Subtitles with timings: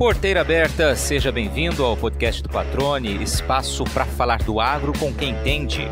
[0.00, 5.32] Porteira aberta, seja bem-vindo ao podcast do Patrone, espaço para falar do agro com quem
[5.32, 5.86] entende.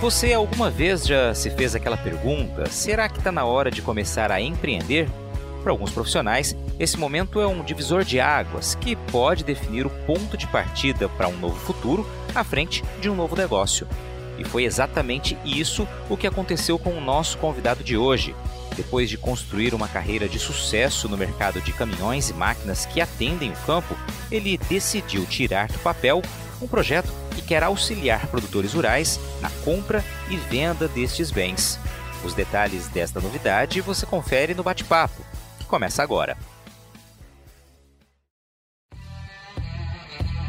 [0.00, 4.32] Você alguma vez já se fez aquela pergunta: será que está na hora de começar
[4.32, 5.08] a empreender?
[5.62, 10.36] Para alguns profissionais, esse momento é um divisor de águas que pode definir o ponto
[10.36, 12.04] de partida para um novo futuro
[12.34, 13.86] à frente de um novo negócio.
[14.36, 18.34] E foi exatamente isso o que aconteceu com o nosso convidado de hoje.
[18.76, 23.50] Depois de construir uma carreira de sucesso no mercado de caminhões e máquinas que atendem
[23.50, 23.96] o campo,
[24.30, 26.22] ele decidiu tirar do papel
[26.62, 31.78] um projeto que quer auxiliar produtores rurais na compra e venda destes bens.
[32.24, 35.24] Os detalhes desta novidade você confere no bate-papo,
[35.58, 36.36] que começa agora.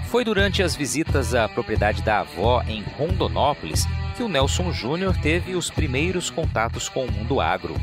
[0.10, 3.86] Foi durante as visitas à propriedade da avó em Rondonópolis
[4.18, 7.76] que o Nelson Júnior teve os primeiros contatos com o mundo agro.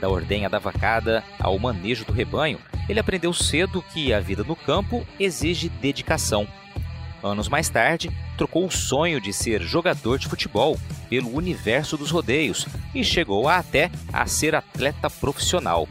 [0.00, 2.58] Da ordenha da vacada ao manejo do rebanho,
[2.88, 6.46] ele aprendeu cedo que a vida no campo exige dedicação.
[7.22, 12.66] Anos mais tarde, trocou o sonho de ser jogador de futebol pelo universo dos rodeios
[12.94, 15.88] e chegou a até a ser atleta profissional.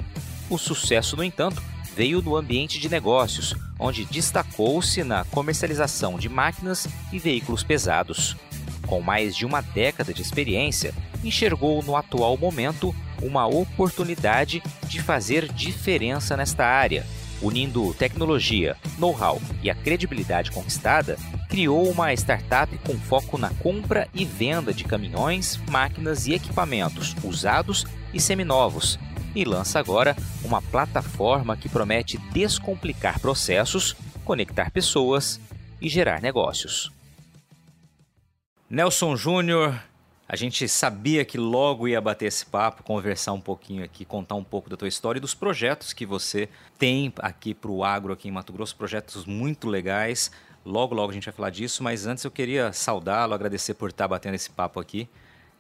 [0.50, 1.62] O sucesso, no entanto,
[1.96, 8.38] veio no ambiente de negócios, onde destacou-se na comercialização de máquinas e veículos pesados.
[8.86, 15.52] Com mais de uma década de experiência, enxergou no atual momento uma oportunidade de fazer
[15.52, 17.06] diferença nesta área.
[17.42, 21.18] Unindo tecnologia, know-how e a credibilidade conquistada,
[21.50, 27.86] criou uma startup com foco na compra e venda de caminhões, máquinas e equipamentos usados
[28.14, 28.98] e seminovos,
[29.36, 35.40] e lança agora uma plataforma que promete descomplicar processos, conectar pessoas
[35.82, 36.92] e gerar negócios.
[38.70, 39.80] Nelson Júnior,
[40.28, 44.44] a gente sabia que logo ia bater esse papo, conversar um pouquinho aqui, contar um
[44.44, 46.50] pouco da tua história e dos projetos que você
[46.80, 50.32] tem aqui para o agro aqui em Mato Grosso, projetos muito legais.
[50.66, 54.08] Logo, logo a gente vai falar disso, mas antes eu queria saudá-lo, agradecer por estar
[54.08, 55.08] batendo esse papo aqui.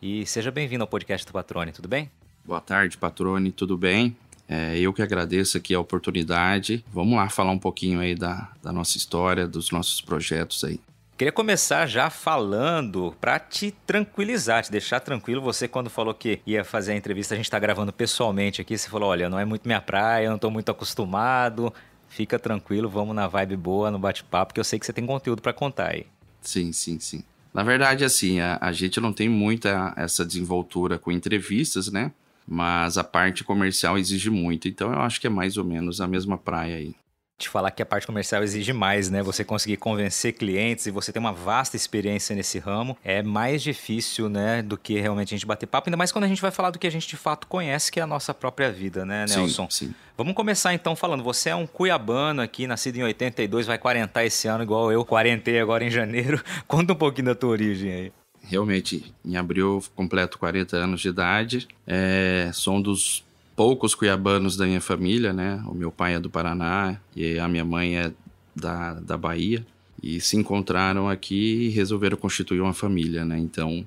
[0.01, 2.09] E seja bem-vindo ao podcast do Patrone, tudo bem?
[2.43, 4.17] Boa tarde, Patrone, tudo bem?
[4.47, 6.83] É, eu que agradeço aqui a oportunidade.
[6.91, 10.79] Vamos lá falar um pouquinho aí da, da nossa história, dos nossos projetos aí.
[11.17, 15.41] Queria começar já falando para te tranquilizar, te deixar tranquilo.
[15.41, 18.77] Você, quando falou que ia fazer a entrevista, a gente está gravando pessoalmente aqui.
[18.77, 21.73] Você falou: olha, não é muito minha praia, eu não estou muito acostumado.
[22.09, 25.41] Fica tranquilo, vamos na vibe boa, no bate-papo, que eu sei que você tem conteúdo
[25.41, 26.05] para contar aí.
[26.41, 27.23] Sim, sim, sim.
[27.53, 32.11] Na verdade, assim, a, a gente não tem muita essa desenvoltura com entrevistas, né?
[32.47, 34.67] mas a parte comercial exige muito.
[34.67, 36.95] Então eu acho que é mais ou menos a mesma praia aí.
[37.37, 39.21] Te falar que a parte comercial exige mais, né?
[39.21, 44.29] Você conseguir convencer clientes e você ter uma vasta experiência nesse ramo é mais difícil,
[44.29, 46.69] né, do que realmente a gente bater papo, ainda mais quando a gente vai falar
[46.69, 49.69] do que a gente de fato conhece, que é a nossa própria vida, né, Nelson?
[49.69, 49.95] Sim, sim.
[50.17, 54.47] Vamos começar então falando, você é um cuiabano aqui, nascido em 82, vai quarentar esse
[54.47, 56.41] ano igual eu, quarentei agora em janeiro.
[56.65, 58.11] Conta um pouquinho da tua origem aí
[58.47, 61.67] realmente, em abril, completo 40 anos de idade.
[61.85, 63.23] É, sou um dos
[63.55, 65.63] poucos cuiabanos da minha família, né?
[65.67, 68.11] O meu pai é do Paraná e a minha mãe é
[68.55, 69.65] da, da Bahia.
[70.03, 73.39] E se encontraram aqui e resolveram constituir uma família, né?
[73.39, 73.85] Então,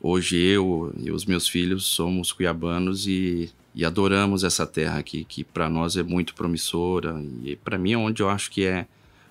[0.00, 5.44] hoje eu e os meus filhos somos cuiabanos e, e adoramos essa terra aqui, que
[5.44, 7.22] para nós é muito promissora.
[7.44, 8.86] E para mim é onde eu acho que é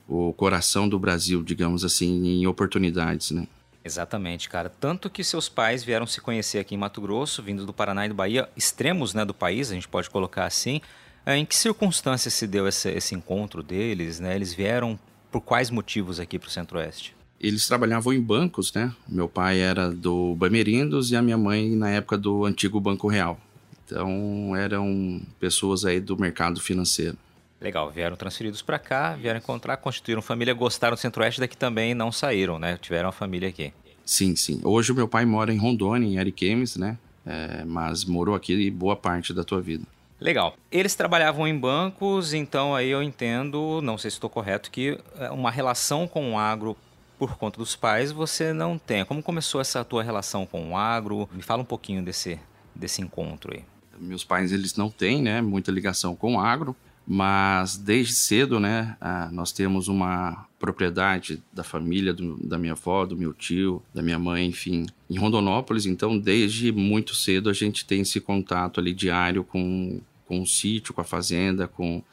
[0.08, 3.46] o coração do Brasil, digamos assim, em oportunidades, né?
[3.88, 4.70] Exatamente, cara.
[4.70, 8.10] Tanto que seus pais vieram se conhecer aqui em Mato Grosso, vindo do Paraná e
[8.10, 10.82] do Bahia, extremos né, do país, a gente pode colocar assim.
[11.26, 14.20] É, em que circunstâncias se deu esse, esse encontro deles?
[14.20, 14.36] Né?
[14.36, 15.00] Eles vieram
[15.32, 17.16] por quais motivos aqui para o Centro-Oeste?
[17.40, 18.94] Eles trabalhavam em bancos, né?
[19.08, 23.40] Meu pai era do Bamerindos e a minha mãe na época do antigo Banco Real.
[23.86, 27.18] Então eram pessoas aí do mercado financeiro.
[27.60, 32.12] Legal, vieram transferidos para cá, vieram encontrar, constituíram família, gostaram do Centro-Oeste, daqui também não
[32.12, 32.78] saíram, né?
[32.80, 33.74] Tiveram a família aqui.
[34.06, 34.62] Sim, sim.
[34.64, 36.98] Hoje o meu pai mora em Rondônia, em Ariquemes, né?
[37.26, 39.84] É, mas morou aqui boa parte da tua vida.
[40.20, 40.56] Legal.
[40.72, 45.30] Eles trabalhavam em bancos, então aí eu entendo, não sei se estou correto, que é,
[45.32, 46.78] uma relação com o agro
[47.18, 49.04] por conta dos pais você não tem.
[49.04, 51.28] Como começou essa tua relação com o agro?
[51.34, 52.40] Me fala um pouquinho desse,
[52.74, 53.64] desse encontro aí.
[54.00, 56.76] Meus pais, eles não têm, né, muita ligação com o agro
[57.10, 58.98] mas desde cedo, né,
[59.32, 64.20] nós temos uma propriedade da família, do, da minha avó, do meu tio, da minha
[64.20, 65.86] mãe, enfim, em Rondonópolis.
[65.86, 70.94] Então, desde muito cedo a gente tem esse contato ali diário com, com o sítio,
[70.94, 72.04] com a fazenda, com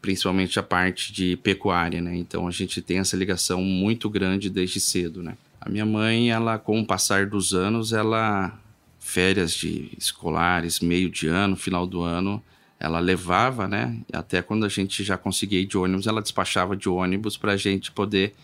[0.00, 2.16] principalmente a parte de pecuária, né?
[2.16, 5.36] Então, a gente tem essa ligação muito grande desde cedo, né?
[5.60, 8.58] A minha mãe, ela, com o passar dos anos, ela
[8.98, 12.42] férias de escolares, meio de ano, final do ano,
[12.80, 13.98] ela levava, né?
[14.10, 17.56] Até quando a gente já conseguia ir de ônibus, ela despachava de ônibus para a
[17.56, 18.34] gente poder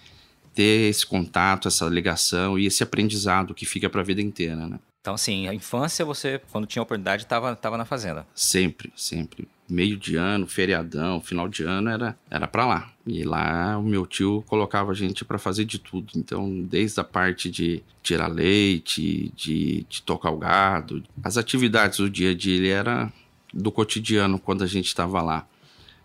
[0.55, 4.79] ter esse contato, essa ligação e esse aprendizado que fica para a vida inteira, né?
[5.01, 8.27] Então, assim, a infância você, quando tinha oportunidade, estava tava na fazenda?
[8.35, 9.49] Sempre, sempre.
[9.69, 12.93] Meio de ano, feriadão, final de ano, era era para lá.
[13.07, 16.13] E lá o meu tio colocava a gente para fazer de tudo.
[16.17, 22.11] Então, desde a parte de tirar leite, de, de tocar o gado, as atividades do
[22.11, 23.13] dia a dia, ele era
[23.57, 25.47] do cotidiano quando a gente estava lá.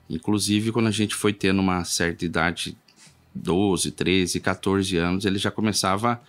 [0.09, 2.77] Inclusive, quando a gente foi tendo uma certa idade,
[3.35, 6.21] 12, 13, 14 anos, ele já começava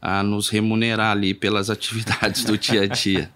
[0.00, 3.32] a nos remunerar ali pelas atividades do dia a dia.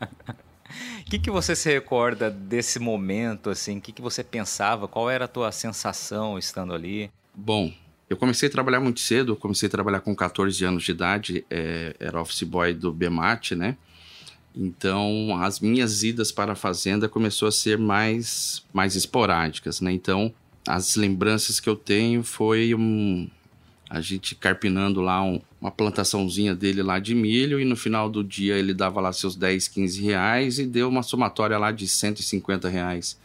[1.00, 3.78] O que, que você se recorda desse momento, assim?
[3.78, 4.86] O que, que você pensava?
[4.86, 7.10] Qual era a tua sensação estando ali?
[7.34, 7.72] Bom,
[8.08, 11.96] eu comecei a trabalhar muito cedo, comecei a trabalhar com 14 anos de idade, é,
[11.98, 13.76] era office boy do BMAT, né?
[14.54, 19.92] Então, as minhas idas para a fazenda começou a ser mais, mais esporádicas, né?
[19.92, 20.32] Então,
[20.66, 23.28] as lembranças que eu tenho foi um,
[23.88, 28.22] a gente carpinando lá um, uma plantaçãozinha dele lá de milho e no final do
[28.22, 32.68] dia ele dava lá seus 10, 15 reais e deu uma somatória lá de 150
[32.68, 33.18] reais.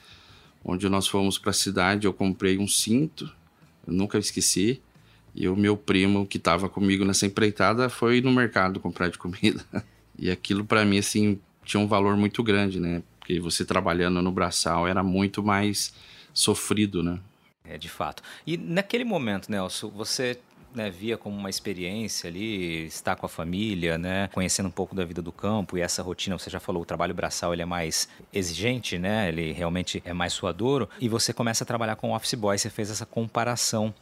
[0.63, 3.31] Onde nós fomos para a cidade, eu comprei um cinto,
[3.85, 4.81] nunca esqueci,
[5.33, 9.63] e o meu primo que estava comigo nessa empreitada foi no mercado comprar de comida.
[10.17, 13.03] E aquilo para mim assim tinha um valor muito grande, né?
[13.19, 15.93] Porque você trabalhando no braçal era muito mais
[16.33, 17.19] sofrido, né?
[17.65, 18.23] É, de fato.
[18.45, 20.39] E naquele momento, Nelson, você
[20.73, 25.03] né, via como uma experiência ali, estar com a família, né, conhecendo um pouco da
[25.03, 28.07] vida do campo e essa rotina, você já falou, o trabalho braçal ele é mais
[28.31, 32.57] exigente, né, ele realmente é mais suadouro, e você começa a trabalhar com office boy,
[32.57, 33.93] você fez essa comparação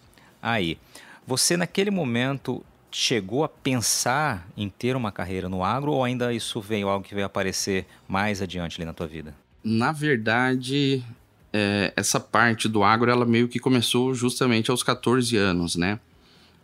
[0.42, 0.78] aí.
[1.26, 2.64] Você naquele momento
[2.97, 7.13] chegou a pensar em ter uma carreira no agro ou ainda isso veio algo que
[7.13, 9.36] veio aparecer mais adiante ali na tua vida?
[9.62, 11.03] Na verdade,
[11.51, 16.00] é, essa parte do agro ela meio que começou justamente aos 14 anos, né?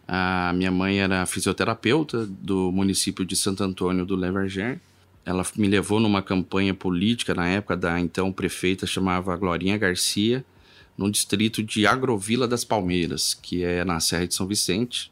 [0.08, 4.80] A minha mãe era fisioterapeuta do município de Santo Antônio do Leverger.
[5.26, 10.46] Ela me levou numa campanha política na época da então prefeita chamava Glorinha Garcia,
[10.98, 15.12] no distrito de Agrovila das Palmeiras, que é na Serra de São Vicente,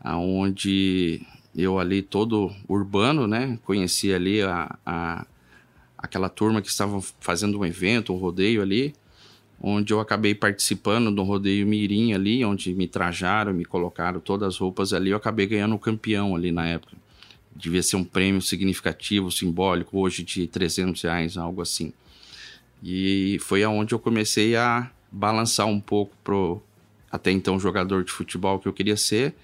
[0.00, 1.22] aonde
[1.54, 5.26] eu ali todo urbano, né, conheci ali a, a
[5.96, 8.94] aquela turma que estavam fazendo um evento, um rodeio ali,
[9.60, 14.56] onde eu acabei participando do rodeio Mirim ali, onde me trajaram, me colocaram todas as
[14.56, 16.96] roupas ali, eu acabei ganhando o campeão ali na época.
[17.54, 21.92] Devia ser um prêmio significativo, simbólico, hoje de 300 reais, algo assim.
[22.82, 26.62] E foi aonde eu comecei a balançar um pouco pro
[27.12, 29.34] até então jogador de futebol que eu queria ser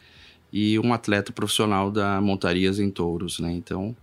[0.56, 3.52] e um atleta profissional da montarias em touros, né?
[3.52, 3.94] Então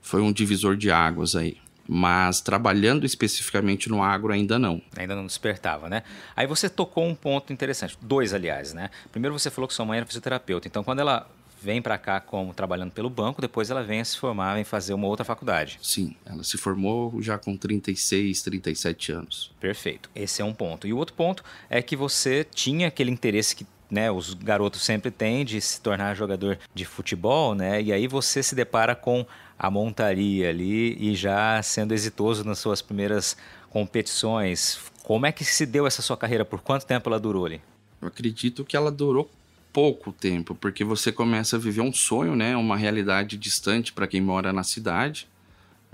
[0.00, 1.56] foi um divisor de águas aí
[1.88, 4.80] mas trabalhando especificamente no agro ainda não.
[4.96, 6.04] Ainda não despertava, né?
[6.34, 8.88] Aí você tocou um ponto interessante, dois aliás, né?
[9.10, 11.28] Primeiro você falou que sua mãe era fisioterapeuta, então quando ela
[11.60, 14.94] vem para cá como trabalhando pelo banco, depois ela vem a se formar em fazer
[14.94, 15.78] uma outra faculdade.
[15.82, 19.50] Sim, ela se formou já com 36, 37 anos.
[19.60, 20.08] Perfeito.
[20.14, 20.86] Esse é um ponto.
[20.86, 25.10] E o outro ponto é que você tinha aquele interesse que né, os garotos sempre
[25.10, 27.82] têm de se tornar jogador de futebol, né?
[27.82, 29.26] E aí você se depara com
[29.58, 33.36] a montaria ali e já sendo exitoso nas suas primeiras
[33.68, 34.80] competições.
[35.02, 36.42] Como é que se deu essa sua carreira?
[36.42, 37.60] Por quanto tempo ela durou ali?
[38.00, 39.30] Eu acredito que ela durou
[39.74, 42.56] pouco tempo, porque você começa a viver um sonho, né?
[42.56, 45.28] Uma realidade distante para quem mora na cidade.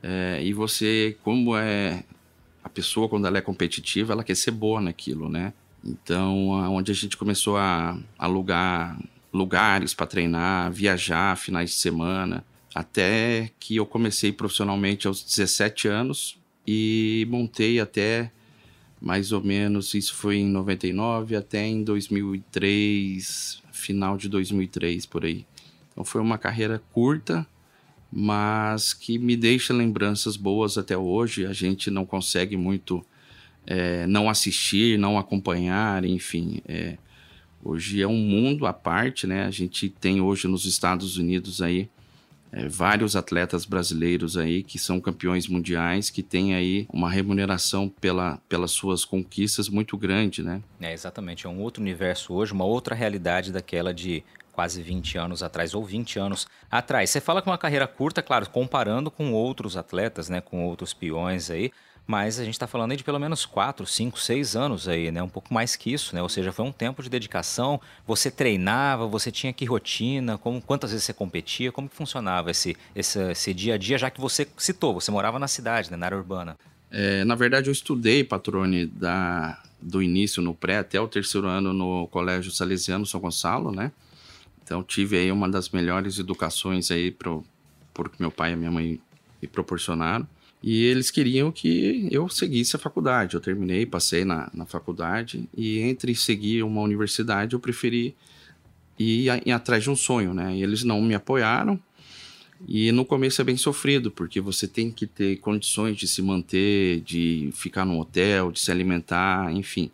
[0.01, 2.05] É, e você, como é
[2.63, 5.53] a pessoa quando ela é competitiva, ela quer ser boa naquilo, né?
[5.85, 8.99] Então, onde a gente começou a alugar
[9.33, 12.45] lugares para treinar, viajar finais de semana,
[12.75, 18.31] até que eu comecei profissionalmente aos 17 anos e montei até
[19.01, 25.47] mais ou menos, isso foi em 99 até em 2003, final de 2003 por aí.
[25.93, 27.47] Então foi uma carreira curta,
[28.13, 31.47] mas que me deixa lembranças boas até hoje.
[31.47, 33.05] A gente não consegue muito
[33.71, 36.63] é, não assistir, não acompanhar, enfim.
[36.67, 36.97] É,
[37.63, 39.45] hoje é um mundo à parte, né?
[39.45, 41.91] A gente tem hoje nos Estados Unidos aí
[42.51, 48.41] é, vários atletas brasileiros aí que são campeões mundiais, que têm aí uma remuneração pela,
[48.49, 50.63] pelas suas conquistas muito grande, né?
[50.81, 51.47] É, exatamente.
[51.47, 55.85] É um outro universo hoje, uma outra realidade daquela de quase 20 anos atrás ou
[55.85, 57.11] 20 anos atrás.
[57.11, 61.51] Você fala que uma carreira curta, claro, comparando com outros atletas, né, com outros peões
[61.51, 61.71] aí,
[62.09, 65.23] mas a gente está falando de pelo menos 4, 5, 6 anos aí, né?
[65.23, 66.23] Um pouco mais que isso, né?
[66.23, 67.79] Ou seja, foi um tempo de dedicação.
[68.07, 72.75] Você treinava, você tinha que rotina, como, quantas vezes você competia, como que funcionava esse,
[72.97, 75.99] esse, esse dia a dia, já que você citou, você morava na cidade, né?
[75.99, 76.57] na área urbana.
[76.91, 81.75] É, na verdade, eu estudei, patrone, da, do início no pré até o terceiro ano
[81.75, 83.93] no Colégio Salesiano São Gonçalo, né?
[84.65, 87.45] Então, tive aí uma das melhores educações aí pro,
[87.93, 88.99] porque meu pai e minha mãe
[89.43, 90.27] me proporcionaram.
[90.63, 93.35] E eles queriam que eu seguisse a faculdade.
[93.35, 98.17] Eu terminei, passei na, na faculdade e entre seguir uma universidade eu preferi
[98.99, 100.57] ir, ir atrás de um sonho, né?
[100.57, 101.81] E eles não me apoiaram.
[102.67, 107.01] E no começo é bem sofrido, porque você tem que ter condições de se manter,
[107.03, 109.93] de ficar num hotel, de se alimentar, enfim.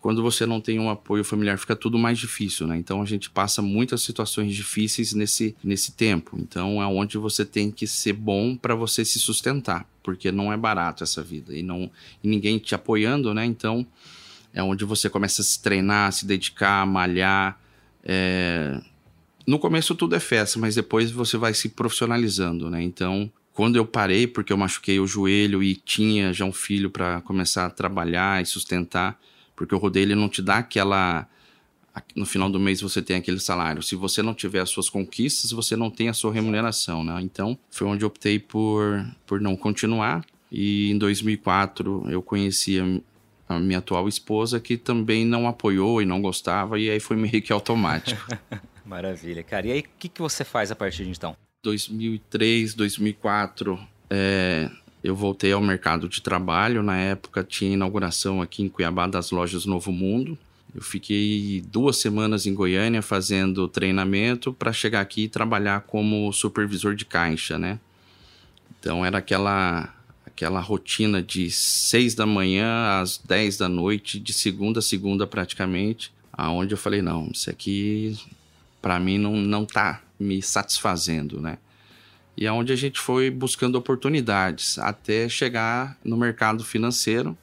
[0.00, 2.76] Quando você não tem um apoio familiar, fica tudo mais difícil, né?
[2.76, 6.38] Então a gente passa muitas situações difíceis nesse, nesse tempo.
[6.40, 10.56] Então é onde você tem que ser bom para você se sustentar, porque não é
[10.56, 11.90] barato essa vida e não
[12.24, 13.44] e ninguém te apoiando, né?
[13.44, 13.86] Então
[14.54, 17.60] é onde você começa a se treinar, a se dedicar, malhar.
[18.02, 18.80] É...
[19.46, 22.82] No começo tudo é festa, mas depois você vai se profissionalizando, né?
[22.82, 27.20] Então quando eu parei, porque eu machuquei o joelho e tinha já um filho para
[27.20, 29.20] começar a trabalhar e sustentar,
[29.60, 31.28] porque o rodeio ele não te dá aquela
[32.16, 33.82] no final do mês você tem aquele salário.
[33.82, 37.20] Se você não tiver as suas conquistas, você não tem a sua remuneração, né?
[37.20, 40.24] Então, foi onde eu optei por, por não continuar.
[40.50, 42.78] E em 2004 eu conheci
[43.46, 47.42] a, minha atual esposa, que também não apoiou e não gostava, e aí foi meio
[47.42, 48.24] que automático.
[48.86, 49.66] Maravilha, cara.
[49.66, 51.36] E aí, o que, que você faz a partir de então?
[51.62, 54.70] 2003, 2004, é,
[55.02, 56.82] eu voltei ao mercado de trabalho.
[56.82, 60.38] Na época tinha inauguração aqui em Cuiabá das lojas Novo Mundo.
[60.74, 66.94] Eu fiquei duas semanas em Goiânia fazendo treinamento para chegar aqui e trabalhar como supervisor
[66.94, 67.80] de caixa, né?
[68.78, 74.78] Então era aquela aquela rotina de seis da manhã às dez da noite, de segunda
[74.78, 78.16] a segunda praticamente, aonde eu falei não, isso aqui
[78.80, 81.58] para mim não não tá me satisfazendo, né?
[82.40, 87.36] E é a gente foi buscando oportunidades até chegar no mercado financeiro,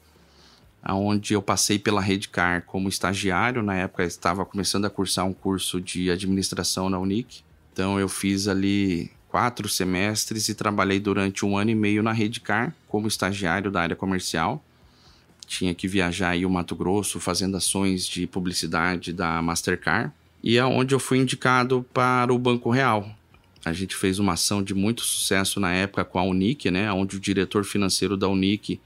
[0.82, 5.80] aonde eu passei pela Redcar como estagiário, na época estava começando a cursar um curso
[5.80, 7.42] de administração na Unic.
[7.72, 12.74] Então eu fiz ali quatro semestres e trabalhei durante um ano e meio na Redcar
[12.88, 14.60] como estagiário da área comercial.
[15.46, 20.10] Tinha que viajar aí o Mato Grosso fazendo ações de publicidade da Mastercard
[20.42, 23.08] e aonde é eu fui indicado para o Banco Real,
[23.68, 27.16] a gente fez uma ação de muito sucesso na época com a Unic, né, onde
[27.16, 28.80] o diretor financeiro da Unic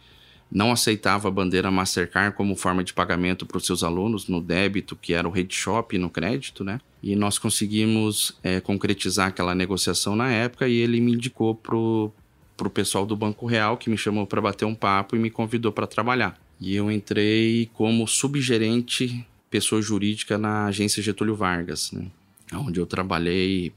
[0.51, 4.95] não aceitava a bandeira Mastercard como forma de pagamento para os seus alunos no débito,
[4.95, 6.79] que era o Red Shop, no crédito, né?
[7.03, 12.13] E nós conseguimos é, concretizar aquela negociação na época e ele me indicou pro
[12.55, 15.73] pro pessoal do Banco Real que me chamou para bater um papo e me convidou
[15.73, 16.39] para trabalhar.
[16.61, 22.07] E eu entrei como subgerente pessoa jurídica na agência Getúlio Vargas, né?
[22.53, 23.73] Onde eu trabalhei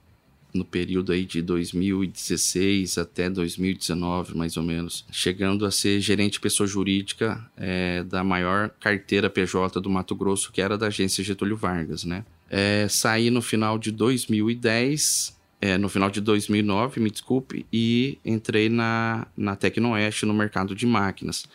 [0.56, 6.66] no período aí de 2016 até 2019, mais ou menos, chegando a ser gerente pessoa
[6.66, 12.04] jurídica é, da maior carteira PJ do Mato Grosso, que era da agência Getúlio Vargas,
[12.04, 12.24] né?
[12.50, 18.70] É, saí no final de 2010, é, no final de 2009, me desculpe, e entrei
[18.70, 21.46] na, na Tecnoeste no mercado de máquinas.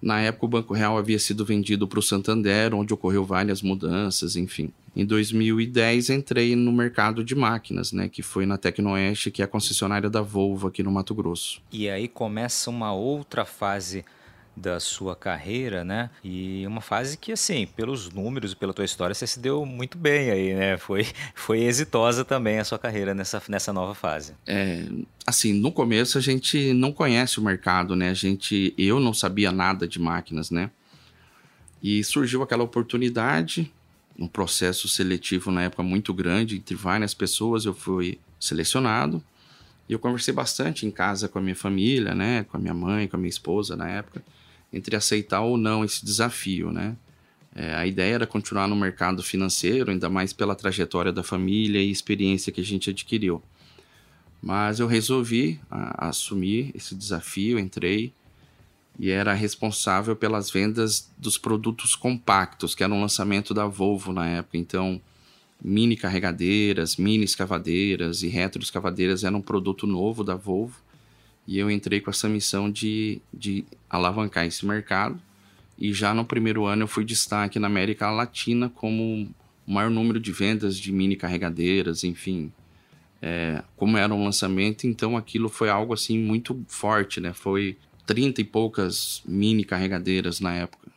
[0.00, 4.36] Na época, o Banco Real havia sido vendido para o Santander, onde ocorreu várias mudanças,
[4.36, 4.70] enfim.
[4.96, 9.48] Em 2010 entrei no mercado de máquinas, né, que foi na Tecnoeste, que é a
[9.48, 11.60] concessionária da Volvo aqui no Mato Grosso.
[11.72, 14.04] E aí começa uma outra fase
[14.56, 16.10] da sua carreira, né?
[16.22, 19.98] E uma fase que, assim, pelos números e pela tua história, você se deu muito
[19.98, 20.76] bem aí, né?
[20.76, 24.34] Foi, foi exitosa também a sua carreira nessa, nessa nova fase.
[24.46, 24.84] É,
[25.26, 28.10] assim, no começo a gente não conhece o mercado, né?
[28.10, 30.70] A gente, eu não sabia nada de máquinas, né?
[31.82, 33.72] E surgiu aquela oportunidade,
[34.18, 39.22] um processo seletivo na época muito grande, entre várias pessoas eu fui selecionado.
[39.88, 43.06] E eu conversei bastante em casa com a minha família, né, com a minha mãe,
[43.06, 44.22] com a minha esposa na época,
[44.74, 46.96] entre aceitar ou não esse desafio, né?
[47.54, 51.90] É, a ideia era continuar no mercado financeiro, ainda mais pela trajetória da família e
[51.90, 53.40] experiência que a gente adquiriu.
[54.42, 58.12] Mas eu resolvi a, a assumir esse desafio, entrei
[58.98, 64.26] e era responsável pelas vendas dos produtos compactos, que era um lançamento da Volvo na
[64.26, 64.58] época.
[64.58, 65.00] Então,
[65.62, 70.83] mini carregadeiras, mini escavadeiras e retro escavadeiras eram um produto novo da Volvo.
[71.46, 75.20] E eu entrei com essa missão de, de alavancar esse mercado.
[75.78, 79.28] E já no primeiro ano eu fui destaque na América Latina como
[79.66, 82.52] o maior número de vendas de mini carregadeiras, enfim.
[83.20, 87.32] É, como era um lançamento, então aquilo foi algo assim muito forte, né?
[87.32, 90.88] Foi 30 e poucas mini carregadeiras na época.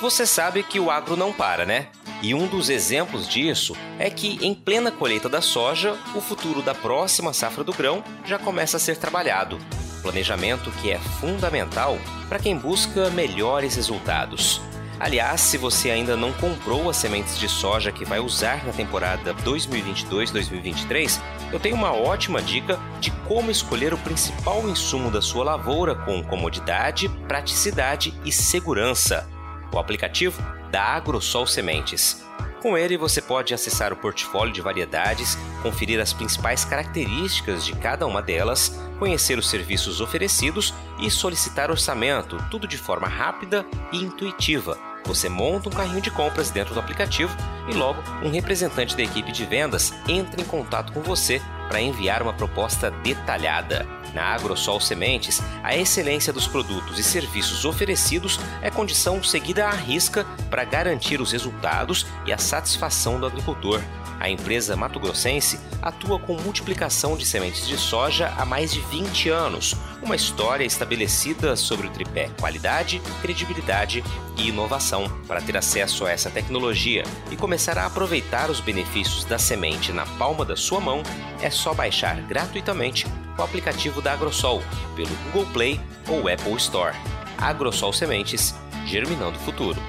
[0.00, 1.88] Você sabe que o agro não para, né?
[2.22, 6.74] E um dos exemplos disso é que, em plena colheita da soja, o futuro da
[6.74, 9.58] próxima safra do grão já começa a ser trabalhado.
[10.02, 14.60] planejamento que é fundamental para quem busca melhores resultados.
[14.98, 19.34] Aliás, se você ainda não comprou as sementes de soja que vai usar na temporada
[19.34, 21.20] 2022-2023,
[21.52, 26.22] eu tenho uma ótima dica de como escolher o principal insumo da sua lavoura com
[26.22, 29.28] comodidade, praticidade e segurança.
[29.76, 32.24] O aplicativo da AgroSol Sementes.
[32.62, 38.06] Com ele, você pode acessar o portfólio de variedades, conferir as principais características de cada
[38.06, 44.78] uma delas, conhecer os serviços oferecidos e solicitar orçamento, tudo de forma rápida e intuitiva.
[45.06, 47.34] Você monta um carrinho de compras dentro do aplicativo
[47.68, 52.22] e logo um representante da equipe de vendas entra em contato com você para enviar
[52.22, 53.86] uma proposta detalhada.
[54.12, 60.24] Na AgroSol Sementes, a excelência dos produtos e serviços oferecidos é condição seguida à risca
[60.48, 63.80] para garantir os resultados e a satisfação do agricultor.
[64.18, 69.28] A empresa Mato Grossense atua com multiplicação de sementes de soja há mais de 20
[69.28, 74.02] anos, uma história estabelecida sobre o tripé qualidade, credibilidade
[74.36, 75.04] e inovação.
[75.26, 80.06] Para ter acesso a essa tecnologia e começar a aproveitar os benefícios da semente na
[80.06, 81.02] palma da sua mão,
[81.42, 83.06] é só baixar gratuitamente
[83.38, 84.62] o aplicativo da Agrosol
[84.94, 86.96] pelo Google Play ou Apple Store.
[87.38, 88.54] Agrosol Sementes,
[88.86, 89.80] germinando o futuro.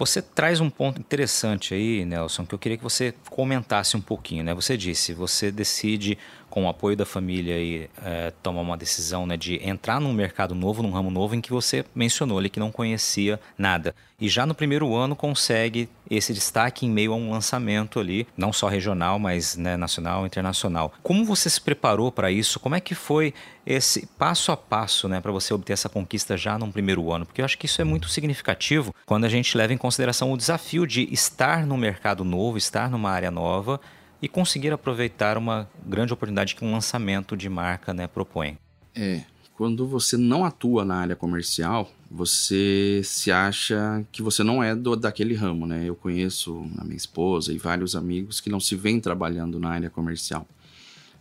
[0.00, 4.42] Você traz um ponto interessante aí, Nelson, que eu queria que você comentasse um pouquinho.
[4.42, 4.54] Né?
[4.54, 6.16] Você disse, você decide
[6.50, 10.54] com o apoio da família e é, tomar uma decisão né, de entrar num mercado
[10.54, 13.94] novo, num ramo novo em que você mencionou ali que não conhecia nada.
[14.20, 18.52] E já no primeiro ano consegue esse destaque em meio a um lançamento ali, não
[18.52, 20.92] só regional, mas né, nacional, internacional.
[21.02, 22.60] Como você se preparou para isso?
[22.60, 23.32] Como é que foi
[23.64, 27.24] esse passo a passo né, para você obter essa conquista já no primeiro ano?
[27.24, 30.36] Porque eu acho que isso é muito significativo quando a gente leva em consideração o
[30.36, 33.80] desafio de estar no mercado novo, estar numa área nova
[34.22, 38.58] e conseguir aproveitar uma grande oportunidade que um lançamento de marca né, propõe.
[38.94, 39.22] É,
[39.54, 44.96] quando você não atua na área comercial, você se acha que você não é do,
[44.96, 45.84] daquele ramo, né?
[45.84, 49.90] Eu conheço a minha esposa e vários amigos que não se vêm trabalhando na área
[49.90, 50.46] comercial.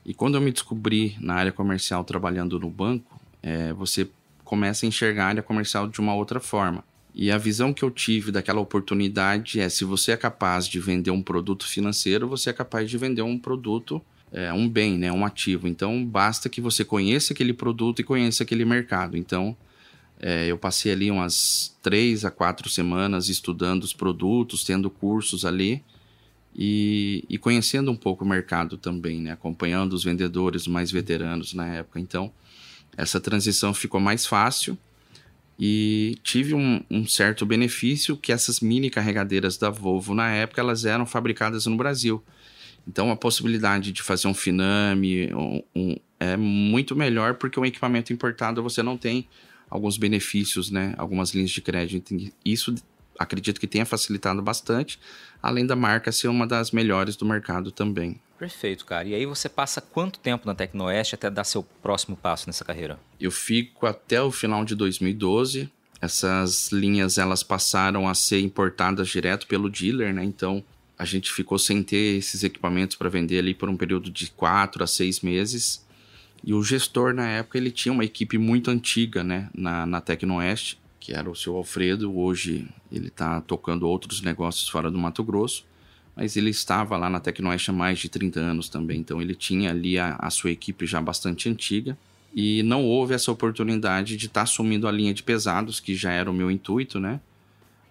[0.06, 4.10] E quando eu me descobri na área comercial trabalhando no banco, é, você
[4.44, 6.84] começa a enxergar a área comercial de uma outra forma.
[7.14, 11.12] E a visão que eu tive daquela oportunidade é: se você é capaz de vender
[11.12, 15.26] um produto financeiro, você é capaz de vender um produto, é, um bem, né, um
[15.26, 15.68] ativo.
[15.68, 19.18] Então, basta que você conheça aquele produto e conheça aquele mercado.
[19.18, 19.58] Então,
[20.20, 25.84] é, eu passei ali umas três a quatro semanas estudando os produtos, tendo cursos ali
[26.56, 31.68] e, e conhecendo um pouco o mercado também, né, acompanhando os vendedores mais veteranos na
[31.68, 32.00] época.
[32.00, 32.32] Então,
[32.98, 34.78] essa transição ficou mais fácil
[35.60, 40.86] e tive um, um, certo benefício que essas mini carregadeiras da Volvo na época elas
[40.86, 42.24] eram fabricadas no Brasil.
[42.88, 48.14] Então a possibilidade de fazer um Finame um, um, é muito melhor porque um equipamento
[48.14, 49.28] importado você não tem
[49.70, 50.96] alguns benefícios, né?
[50.98, 52.16] Algumas linhas de crédito.
[52.44, 52.74] Isso
[53.20, 54.98] acredito que tenha facilitado bastante,
[55.44, 58.20] além da marca ser uma das melhores do mercado também.
[58.40, 59.06] Perfeito, cara.
[59.06, 62.98] E aí você passa quanto tempo na Tecnoeste até dar seu próximo passo nessa carreira?
[63.20, 65.70] Eu fico até o final de 2012.
[66.02, 70.24] Essas linhas elas passaram a ser importadas direto pelo dealer, né?
[70.24, 70.64] Então
[70.98, 74.82] a gente ficou sem ter esses equipamentos para vender ali por um período de quatro
[74.82, 75.86] a seis meses.
[76.42, 80.80] E o gestor na época ele tinha uma equipe muito antiga, né, na, na Tecnoeste,
[81.00, 82.18] que era o seu Alfredo.
[82.18, 85.70] Hoje ele está tocando outros negócios fora do Mato Grosso
[86.20, 89.70] mas ele estava lá na Tecnoeste há mais de 30 anos também, então ele tinha
[89.70, 91.98] ali a, a sua equipe já bastante antiga
[92.36, 96.12] e não houve essa oportunidade de estar tá assumindo a linha de pesados, que já
[96.12, 97.22] era o meu intuito, né?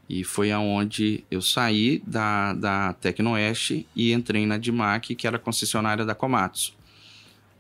[0.06, 6.04] E foi aonde eu saí da, da Tecnoeste e entrei na Dimac, que era concessionária
[6.04, 6.74] da Komatsu.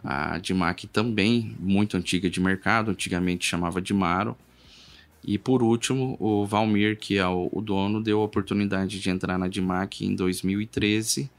[0.04, 4.36] A Dimac também muito antiga de mercado, antigamente chamava Dimaro,
[5.24, 9.48] e por último, o Valmir, que é o, dono, deu a oportunidade de entrar na
[9.48, 11.30] Dimac em 2013,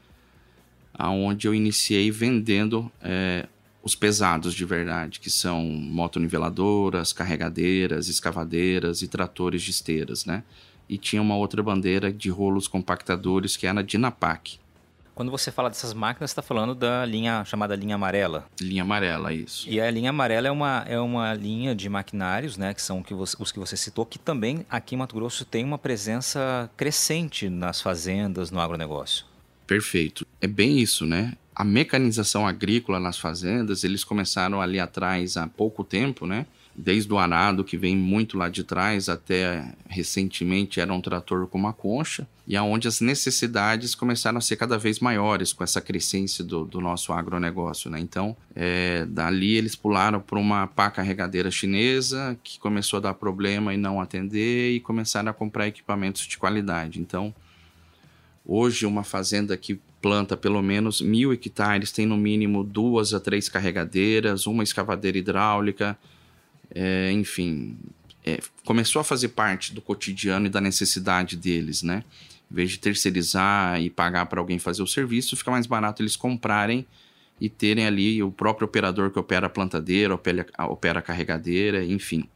[0.94, 3.48] aonde eu iniciei vendendo é,
[3.82, 10.44] os pesados de verdade, que são motoniveladoras, carregadeiras, escavadeiras e tratores de esteiras, né?
[10.88, 14.58] E tinha uma outra bandeira de rolos compactadores que era a Dinapac.
[15.14, 18.46] Quando você fala dessas máquinas, está falando da linha chamada linha amarela.
[18.60, 19.68] Linha amarela, isso.
[19.68, 23.14] E a linha amarela é uma, é uma linha de maquinários, né, que são que
[23.14, 27.48] você, os que você citou, que também aqui em Mato Grosso tem uma presença crescente
[27.48, 29.26] nas fazendas, no agronegócio.
[29.66, 30.26] Perfeito.
[30.40, 31.34] É bem isso, né?
[31.54, 36.46] A mecanização agrícola nas fazendas, eles começaram ali atrás há pouco tempo, né?
[36.74, 41.58] Desde o arado, que vem muito lá de trás, até recentemente era um trator com
[41.58, 46.42] uma concha, e aonde as necessidades começaram a ser cada vez maiores com essa crescência
[46.42, 47.90] do, do nosso agronegócio.
[47.90, 48.00] Né?
[48.00, 53.74] Então, é, dali eles pularam para uma pá carregadeira chinesa, que começou a dar problema
[53.74, 57.00] e não atender, e começaram a comprar equipamentos de qualidade.
[57.00, 57.34] Então,
[58.44, 63.48] hoje, uma fazenda que planta pelo menos mil hectares tem no mínimo duas a três
[63.48, 65.96] carregadeiras, uma escavadeira hidráulica,
[66.74, 67.76] é, enfim,
[68.24, 72.04] é, começou a fazer parte do cotidiano e da necessidade deles, né?
[72.50, 76.16] Em vez de terceirizar e pagar para alguém fazer o serviço, fica mais barato eles
[76.16, 76.86] comprarem
[77.40, 82.28] e terem ali o próprio operador que opera a plantadeira, opera, opera a carregadeira, enfim.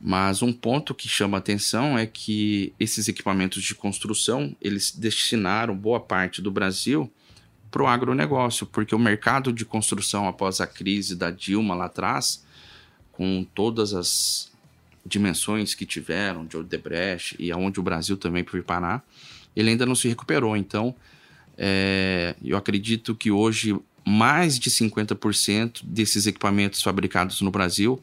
[0.00, 6.00] Mas um ponto que chama atenção é que esses equipamentos de construção, eles destinaram boa
[6.00, 7.12] parte do Brasil
[7.70, 12.42] para o agronegócio, porque o mercado de construção após a crise da Dilma lá atrás,
[13.20, 14.50] com todas as
[15.04, 19.04] dimensões que tiveram de Odebrecht e aonde o Brasil também foi parar,
[19.54, 20.56] ele ainda não se recuperou.
[20.56, 20.94] Então,
[21.58, 28.02] é, eu acredito que hoje mais de 50% desses equipamentos fabricados no Brasil,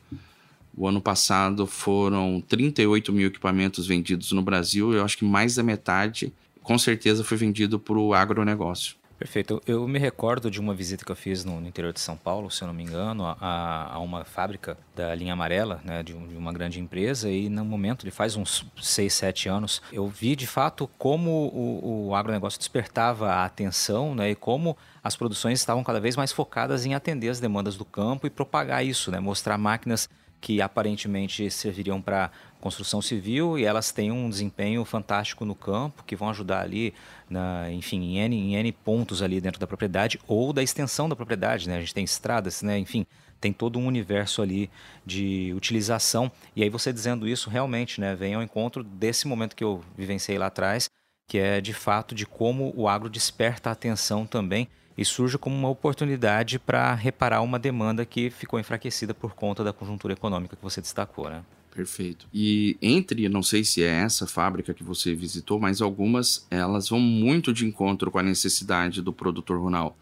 [0.77, 5.63] o ano passado foram 38 mil equipamentos vendidos no Brasil, eu acho que mais da
[5.63, 8.95] metade com certeza foi vendido para o agronegócio.
[9.17, 9.59] Perfeito.
[9.65, 12.51] Eu me recordo de uma visita que eu fiz no, no interior de São Paulo,
[12.51, 16.27] se eu não me engano, a, a uma fábrica da linha amarela, né, de, um,
[16.27, 20.35] de, uma grande empresa, e no momento, ele faz uns 6, 7 anos, eu vi
[20.35, 25.83] de fato como o, o agronegócio despertava a atenção né, e como as produções estavam
[25.83, 29.57] cada vez mais focadas em atender as demandas do campo e propagar isso, né, mostrar
[29.57, 30.07] máquinas
[30.39, 36.15] que aparentemente serviriam para construção civil e elas têm um desempenho fantástico no campo, que
[36.15, 36.93] vão ajudar ali,
[37.29, 41.15] na, enfim, em N, em N pontos ali dentro da propriedade ou da extensão da
[41.15, 41.77] propriedade, né?
[41.77, 42.77] A gente tem estradas, né?
[42.77, 43.05] Enfim,
[43.39, 44.69] tem todo um universo ali
[45.05, 46.31] de utilização.
[46.55, 48.15] E aí você dizendo isso realmente, né?
[48.15, 50.89] Vem ao encontro desse momento que eu vivenciei lá atrás,
[51.27, 54.67] que é de fato de como o agro desperta a atenção também
[54.97, 59.71] e surge como uma oportunidade para reparar uma demanda que ficou enfraquecida por conta da
[59.71, 61.43] conjuntura econômica que você destacou, né?
[61.77, 62.25] Perfeito.
[62.33, 66.99] E entre, não sei se é essa fábrica que você visitou, mas algumas elas vão
[66.99, 69.95] muito de encontro com a necessidade do produtor rural.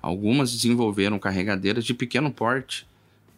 [0.00, 2.86] Algumas desenvolveram carregadeiras de pequeno porte,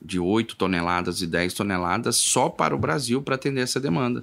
[0.03, 4.23] de 8 toneladas e 10 toneladas, só para o Brasil para atender essa demanda.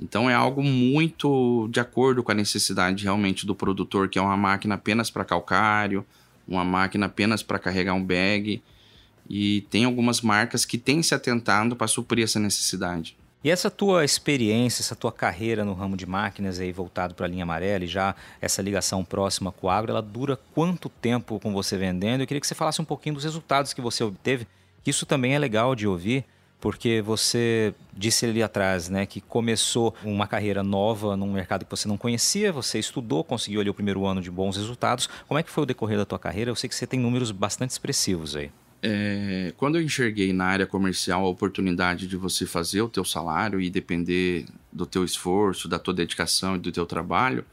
[0.00, 4.36] Então é algo muito de acordo com a necessidade realmente do produtor, que é uma
[4.36, 6.04] máquina apenas para calcário,
[6.48, 8.60] uma máquina apenas para carregar um bag
[9.28, 13.16] e tem algumas marcas que têm se atentado para suprir essa necessidade.
[13.42, 17.28] E essa tua experiência, essa tua carreira no ramo de máquinas aí voltado para a
[17.28, 21.52] linha amarela e já essa ligação próxima com o agro, ela dura quanto tempo com
[21.52, 22.22] você vendendo?
[22.22, 24.46] Eu queria que você falasse um pouquinho dos resultados que você obteve.
[24.84, 26.24] Isso também é legal de ouvir,
[26.60, 31.86] porque você disse ali atrás, né, que começou uma carreira nova num mercado que você
[31.86, 35.08] não conhecia, você estudou, conseguiu ali o primeiro ano de bons resultados.
[35.28, 36.50] Como é que foi o decorrer da tua carreira?
[36.50, 38.50] Eu sei que você tem números bastante expressivos aí.
[38.80, 43.60] É, quando eu enxerguei na área comercial a oportunidade de você fazer o teu salário
[43.60, 47.44] e depender do teu esforço, da tua dedicação e do teu trabalho,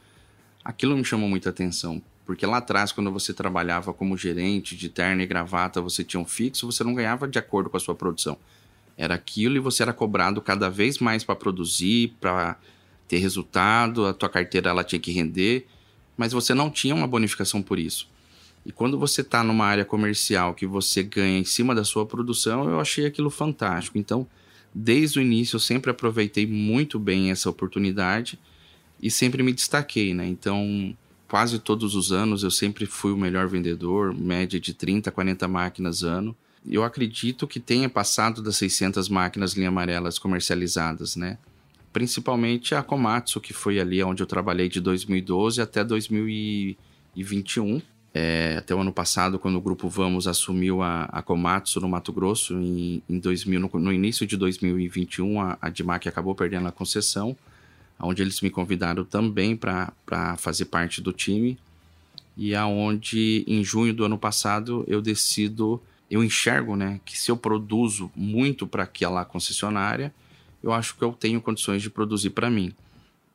[0.63, 2.01] aquilo me chamou muita atenção.
[2.25, 6.25] Porque lá atrás, quando você trabalhava como gerente de terno e gravata, você tinha um
[6.25, 8.37] fixo, você não ganhava de acordo com a sua produção.
[8.97, 12.57] Era aquilo e você era cobrado cada vez mais para produzir, para
[13.07, 15.67] ter resultado, a tua carteira ela tinha que render,
[16.17, 18.07] mas você não tinha uma bonificação por isso.
[18.65, 22.67] E quando você está numa área comercial que você ganha em cima da sua produção,
[22.67, 23.99] eu achei aquilo fantástico.
[23.99, 24.27] Então,
[24.73, 28.39] desde o início, eu sempre aproveitei muito bem essa oportunidade
[28.99, 30.25] e sempre me destaquei, né?
[30.25, 30.97] Então,
[31.27, 36.01] quase todos os anos eu sempre fui o melhor vendedor, média de 30, 40 máquinas
[36.01, 36.35] ano.
[36.67, 41.37] Eu acredito que tenha passado das 600 máquinas linha amarelas comercializadas, né?
[41.93, 47.79] Principalmente a Komatsu, que foi ali onde eu trabalhei de 2012 até 2021
[48.17, 52.13] é, até o ano passado, quando o Grupo Vamos assumiu a, a Komatsu no Mato
[52.13, 56.71] Grosso, em, em 2000, no, no, início de 2021, a, a DIMAC acabou perdendo a
[56.71, 57.35] concessão,
[57.99, 59.91] onde eles me convidaram também para
[60.37, 61.57] fazer parte do time,
[62.37, 67.35] e aonde em junho do ano passado eu decido, eu enxergo né, que se eu
[67.35, 70.13] produzo muito para aquela concessionária,
[70.63, 72.73] eu acho que eu tenho condições de produzir para mim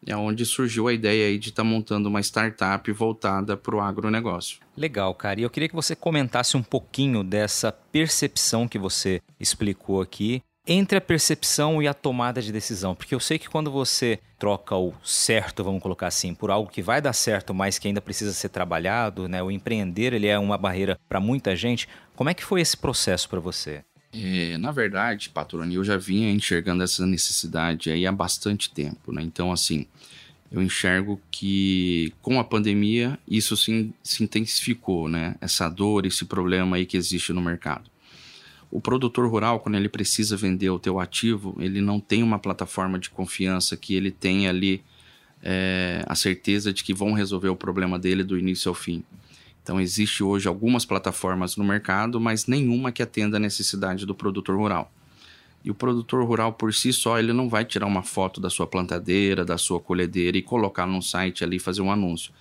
[0.06, 3.80] é onde surgiu a ideia aí de estar tá montando uma startup voltada para o
[3.80, 4.58] agronegócio.
[4.76, 5.40] Legal, cara.
[5.40, 10.98] E eu queria que você comentasse um pouquinho dessa percepção que você explicou aqui entre
[10.98, 14.94] a percepção e a tomada de decisão, porque eu sei que quando você troca o
[15.02, 18.50] certo, vamos colocar assim, por algo que vai dar certo, mas que ainda precisa ser
[18.50, 19.42] trabalhado, né?
[19.42, 21.88] O empreender ele é uma barreira para muita gente.
[22.14, 23.82] Como é que foi esse processo para você?
[24.12, 29.22] É, na verdade, patrone, eu já vinha enxergando essa necessidade aí há bastante tempo, né?
[29.22, 29.86] Então, assim,
[30.50, 35.36] eu enxergo que com a pandemia isso se, se intensificou, né?
[35.40, 37.88] Essa dor, esse problema aí que existe no mercado.
[38.68, 42.98] O produtor rural, quando ele precisa vender o teu ativo, ele não tem uma plataforma
[42.98, 44.82] de confiança que ele tenha ali
[45.42, 49.04] é, a certeza de que vão resolver o problema dele do início ao fim.
[49.62, 54.56] Então, existe hoje algumas plataformas no mercado, mas nenhuma que atenda a necessidade do produtor
[54.56, 54.92] rural.
[55.62, 58.66] E o produtor rural por si só, ele não vai tirar uma foto da sua
[58.66, 62.32] plantadeira, da sua colhedeira e colocar num site ali fazer um anúncio.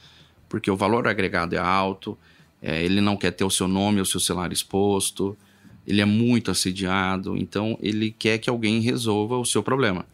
[0.48, 2.18] Porque o valor agregado é alto,
[2.62, 5.38] é, ele não quer ter o seu nome ou o seu celular exposto,
[5.86, 10.06] ele é muito assediado, então ele quer que alguém resolva o seu problema.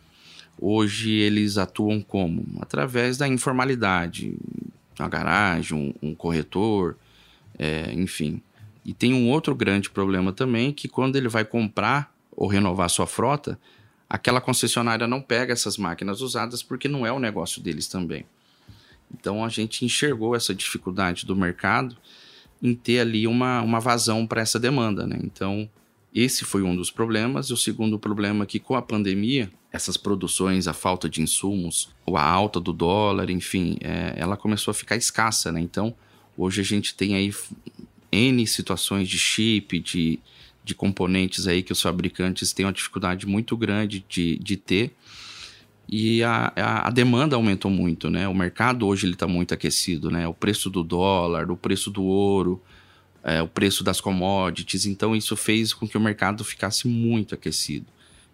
[0.59, 2.45] Hoje eles atuam como?
[2.61, 4.35] Através da informalidade,
[5.03, 6.97] uma garagem, um, um corretor,
[7.57, 8.41] é, enfim.
[8.83, 13.07] E tem um outro grande problema também, que quando ele vai comprar ou renovar sua
[13.07, 13.59] frota,
[14.09, 18.25] aquela concessionária não pega essas máquinas usadas porque não é o negócio deles também.
[19.13, 21.95] Então a gente enxergou essa dificuldade do mercado
[22.61, 25.05] em ter ali uma, uma vazão para essa demanda.
[25.05, 25.19] Né?
[25.23, 25.69] Então,
[26.15, 27.47] esse foi um dos problemas.
[27.47, 31.89] E o segundo problema é que com a pandemia, essas produções, a falta de insumos,
[32.05, 35.51] ou a alta do dólar, enfim, é, ela começou a ficar escassa.
[35.51, 35.59] Né?
[35.59, 35.93] Então,
[36.37, 37.33] hoje a gente tem aí
[38.11, 40.19] N situações de chip, de
[40.65, 44.91] de componentes aí que os fabricantes têm uma dificuldade muito grande de, de ter.
[45.87, 48.27] E a, a, a demanda aumentou muito, né?
[48.27, 50.27] O mercado hoje está muito aquecido, né?
[50.27, 52.59] O preço do dólar, o preço do ouro,
[53.25, 54.85] é, o preço das commodities.
[54.85, 57.87] Então, isso fez com que o mercado ficasse muito aquecido.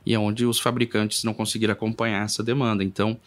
[0.05, 2.83] E é onde os fabricantes não conseguiram acompanhar essa demanda.
[2.83, 3.17] Então,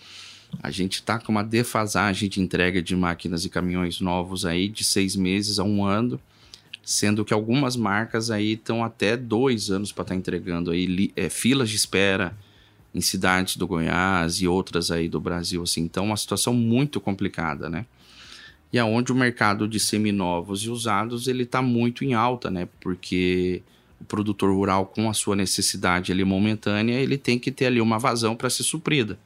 [0.62, 4.84] a gente está com uma defasagem de entrega de máquinas e caminhões novos aí de
[4.84, 6.20] seis meses a um ano
[6.84, 11.28] sendo que algumas marcas aí estão até dois anos para estar tá entregando aí é,
[11.30, 12.36] filas de espera
[12.94, 15.80] em cidades do Goiás e outras aí do Brasil, assim.
[15.80, 17.86] Então, uma situação muito complicada, né?
[18.74, 22.66] E aonde o mercado de seminovos e usados ele está muito em alta, né?
[22.80, 23.62] Porque
[24.00, 28.00] o produtor rural com a sua necessidade ali momentânea ele tem que ter ali uma
[28.00, 29.16] vazão para ser suprida.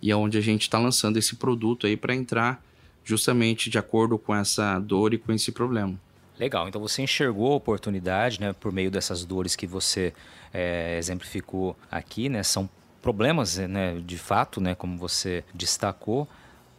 [0.00, 2.64] E é onde a gente está lançando esse produto aí para entrar
[3.02, 5.98] justamente de acordo com essa dor e com esse problema.
[6.38, 10.12] Legal, então você enxergou a oportunidade, né, por meio dessas dores que você
[10.52, 12.70] é, exemplificou aqui, né, são
[13.02, 16.28] problemas, né, de fato, né, como você destacou,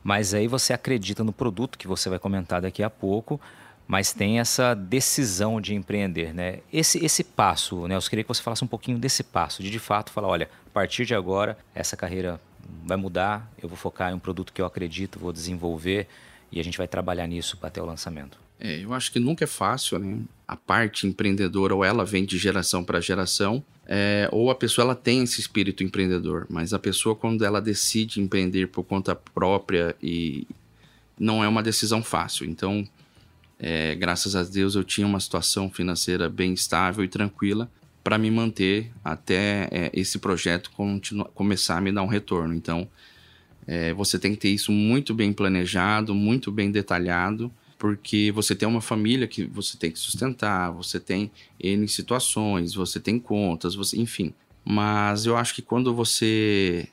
[0.05, 3.41] mas aí você acredita no produto que você vai comentar daqui a pouco,
[3.87, 6.59] mas tem essa decisão de empreender, né?
[6.71, 7.95] Esse, esse passo, né?
[7.95, 10.69] Eu queria que você falasse um pouquinho desse passo, de de fato falar, olha, a
[10.69, 12.39] partir de agora essa carreira
[12.83, 16.07] vai mudar, eu vou focar em um produto que eu acredito, vou desenvolver
[16.51, 18.37] e a gente vai trabalhar nisso até o lançamento.
[18.59, 20.19] É, eu acho que nunca é fácil, né?
[20.47, 24.95] A parte empreendedora ou ela vem de geração para geração, é, ou a pessoa ela
[24.95, 30.47] tem esse espírito empreendedor, mas a pessoa quando ela decide empreender por conta própria e
[31.19, 32.45] não é uma decisão fácil.
[32.45, 32.87] Então,
[33.59, 37.69] é, graças a Deus eu tinha uma situação financeira bem estável e tranquila
[38.03, 40.71] para me manter até é, esse projeto
[41.33, 42.53] começar a me dar um retorno.
[42.53, 42.87] Então,
[43.67, 47.51] é, você tem que ter isso muito bem planejado, muito bem detalhado
[47.85, 52.99] porque você tem uma família que você tem que sustentar, você tem N situações, você
[52.99, 54.33] tem contas, você, enfim.
[54.63, 56.87] Mas eu acho que quando você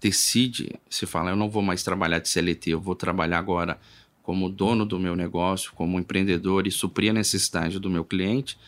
[0.00, 3.78] decide, se fala, eu não vou mais trabalhar de CLT, eu vou trabalhar agora
[4.20, 8.58] como dono do meu negócio, como empreendedor e suprir a necessidade do meu cliente,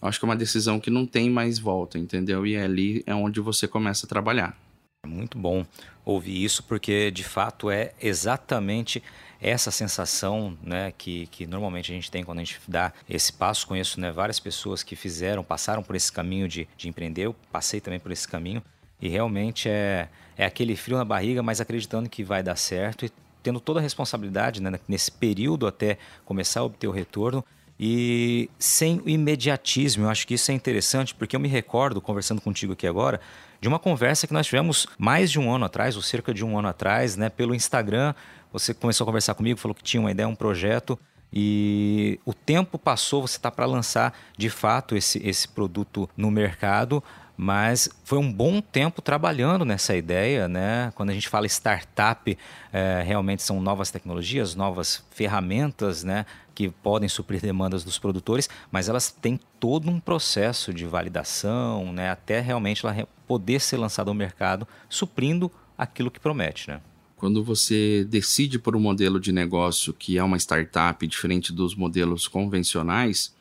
[0.00, 2.46] acho que é uma decisão que não tem mais volta, entendeu?
[2.46, 4.56] E é ali é onde você começa a trabalhar.
[5.04, 5.66] Muito bom
[6.04, 9.02] ouvir isso, porque de fato é exatamente
[9.40, 13.66] essa sensação né, que, que normalmente a gente tem quando a gente dá esse passo.
[13.66, 17.80] Conheço né, várias pessoas que fizeram, passaram por esse caminho de, de empreender, eu passei
[17.80, 18.62] também por esse caminho,
[19.00, 23.12] e realmente é, é aquele frio na barriga, mas acreditando que vai dar certo e
[23.42, 27.44] tendo toda a responsabilidade né, nesse período até começar a obter o retorno
[27.78, 30.04] e sem o imediatismo.
[30.04, 33.20] Eu acho que isso é interessante, porque eu me recordo, conversando contigo aqui agora,
[33.60, 36.58] de uma conversa que nós tivemos mais de um ano atrás, ou cerca de um
[36.58, 38.14] ano atrás, né, pelo Instagram.
[38.52, 40.98] Você começou a conversar comigo, falou que tinha uma ideia, um projeto,
[41.32, 47.02] e o tempo passou, você está para lançar de fato esse, esse produto no mercado,
[47.36, 50.90] mas foi um bom tempo trabalhando nessa ideia, né?
[50.96, 52.36] Quando a gente fala startup,
[52.72, 56.26] é, realmente são novas tecnologias, novas ferramentas, né?
[56.52, 62.10] Que podem suprir demandas dos produtores, mas elas têm todo um processo de validação, né?
[62.10, 66.80] Até realmente ela poder ser lançada ao mercado, suprindo aquilo que promete, né?
[67.18, 72.28] Quando você decide por um modelo de negócio que é uma startup diferente dos modelos
[72.28, 73.34] convencionais,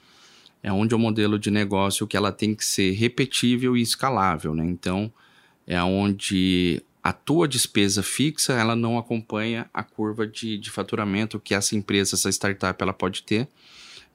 [0.64, 4.56] é onde é o modelo de negócio que ela tem que ser repetível e escalável,
[4.56, 4.66] né?
[4.66, 5.14] Então,
[5.68, 11.54] é onde a tua despesa fixa, ela não acompanha a curva de, de faturamento que
[11.54, 13.48] essa empresa, essa startup, ela pode ter,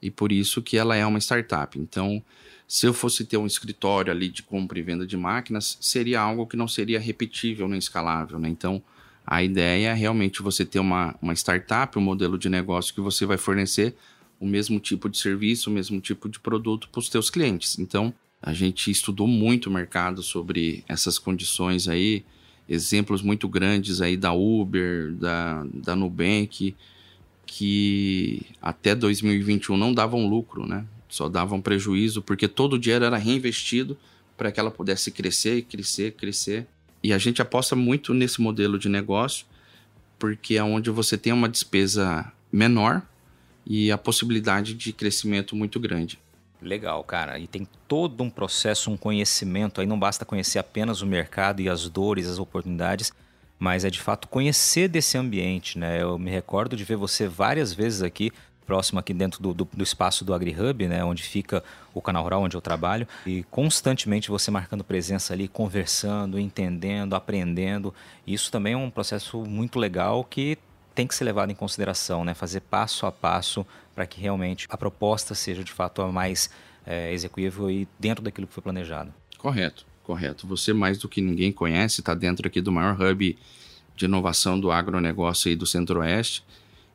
[0.03, 1.79] e por isso que ela é uma startup.
[1.79, 2.21] Então,
[2.67, 6.49] se eu fosse ter um escritório ali de compra e venda de máquinas, seria algo
[6.49, 8.49] que não seria repetível nem escalável, né?
[8.49, 8.83] Então,
[9.27, 13.25] a ideia é realmente você ter uma, uma startup, um modelo de negócio que você
[13.25, 13.95] vai fornecer
[14.41, 17.79] o mesmo tipo de serviço, o mesmo tipo de produto para os teus clientes.
[17.79, 22.25] Então, a gente estudou muito o mercado sobre essas condições aí,
[22.69, 26.75] exemplos muito grandes aí da Uber, da, da Nubank,
[27.47, 30.85] que até 2021 não davam lucro, né?
[31.09, 33.97] Só davam prejuízo, porque todo o dinheiro era reinvestido
[34.37, 36.67] para que ela pudesse crescer, crescer, crescer.
[37.03, 39.45] E a gente aposta muito nesse modelo de negócio,
[40.19, 43.03] porque é onde você tem uma despesa menor
[43.67, 46.19] e a possibilidade de crescimento muito grande.
[46.61, 47.39] Legal, cara.
[47.39, 49.81] E tem todo um processo, um conhecimento.
[49.81, 53.13] Aí não basta conhecer apenas o mercado e as dores, as oportunidades,
[53.59, 56.01] mas é de fato conhecer desse ambiente, né?
[56.01, 58.33] Eu me recordo de ver você várias vezes aqui,
[58.67, 61.05] próximo aqui dentro do, do, do espaço do AgriHub, né?
[61.05, 66.39] Onde fica o canal rural, onde eu trabalho, e constantemente você marcando presença ali, conversando,
[66.39, 67.95] entendendo, aprendendo.
[68.27, 70.59] Isso também é um processo muito legal que
[70.95, 72.35] tem que ser levado em consideração, né?
[72.35, 76.51] fazer passo a passo para que realmente a proposta seja de fato a mais
[76.87, 79.13] é, execuível e dentro daquilo que foi planejado.
[79.39, 80.47] Correto, correto.
[80.47, 83.39] Você mais do que ninguém conhece, está dentro aqui do maior hub
[83.97, 86.45] de inovação do agronegócio aí do Centro-Oeste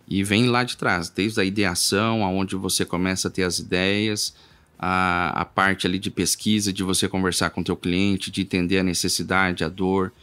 [0.08, 4.34] e vem lá de trás, desde a ideação, aonde você começa a ter as ideias,
[4.80, 8.80] a, a parte ali de pesquisa, de você conversar com o teu cliente, de entender
[8.80, 10.14] a necessidade, a dor,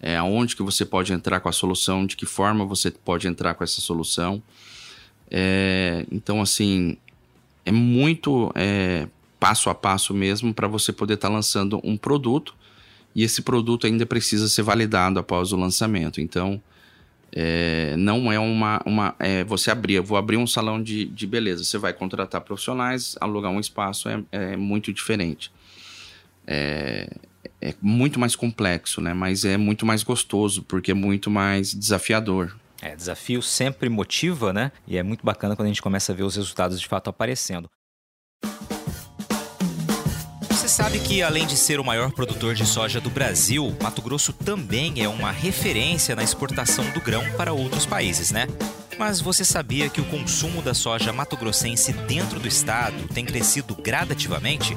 [0.00, 3.54] é, aonde que você pode entrar com a solução, de que forma você pode entrar
[3.54, 4.42] com essa solução.
[5.30, 6.96] É, então, assim,
[7.66, 12.54] é muito é, passo a passo mesmo para você poder estar tá lançando um produto
[13.14, 16.20] e esse produto ainda precisa ser validado após o lançamento.
[16.20, 16.62] Então,
[17.36, 18.80] é, não é uma.
[18.86, 23.16] uma é, você abrir, vou abrir um salão de, de beleza, você vai contratar profissionais,
[23.20, 25.50] alugar um espaço é, é muito diferente.
[26.46, 27.10] É,
[27.60, 29.12] é muito mais complexo, né?
[29.12, 32.56] Mas é muito mais gostoso, porque é muito mais desafiador.
[32.80, 34.70] É, desafio sempre motiva, né?
[34.86, 37.68] E é muito bacana quando a gente começa a ver os resultados de fato aparecendo.
[40.74, 45.00] Sabe que, além de ser o maior produtor de soja do Brasil, Mato Grosso também
[45.00, 48.48] é uma referência na exportação do grão para outros países, né?
[48.98, 54.76] Mas você sabia que o consumo da soja mato-grossense dentro do estado tem crescido gradativamente?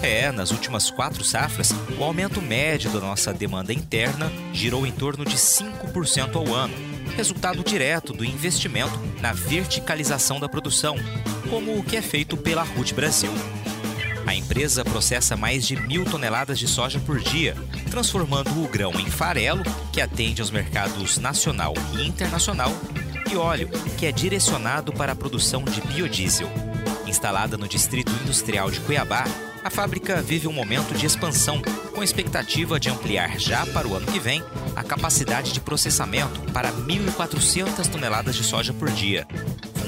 [0.00, 5.26] É, nas últimas quatro safras, o aumento médio da nossa demanda interna girou em torno
[5.26, 6.74] de 5% ao ano,
[7.18, 10.96] resultado direto do investimento na verticalização da produção,
[11.50, 13.30] como o que é feito pela RUT Brasil.
[14.34, 17.54] A empresa processa mais de mil toneladas de soja por dia,
[17.88, 22.72] transformando o grão em farelo, que atende aos mercados nacional e internacional,
[23.30, 26.48] e óleo, que é direcionado para a produção de biodiesel.
[27.06, 29.22] Instalada no Distrito Industrial de Cuiabá,
[29.62, 31.62] a fábrica vive um momento de expansão,
[31.94, 34.42] com expectativa de ampliar já para o ano que vem
[34.74, 39.28] a capacidade de processamento para 1.400 toneladas de soja por dia.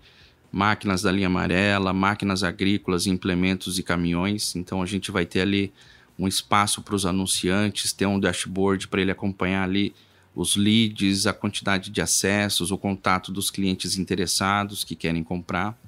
[0.52, 4.54] máquinas da linha amarela, máquinas agrícolas, implementos e caminhões.
[4.54, 5.72] Então a gente vai ter ali
[6.18, 9.94] um espaço para os anunciantes, ter um dashboard para ele acompanhar ali
[10.34, 15.78] os leads, a quantidade de acessos, o contato dos clientes interessados que querem comprar.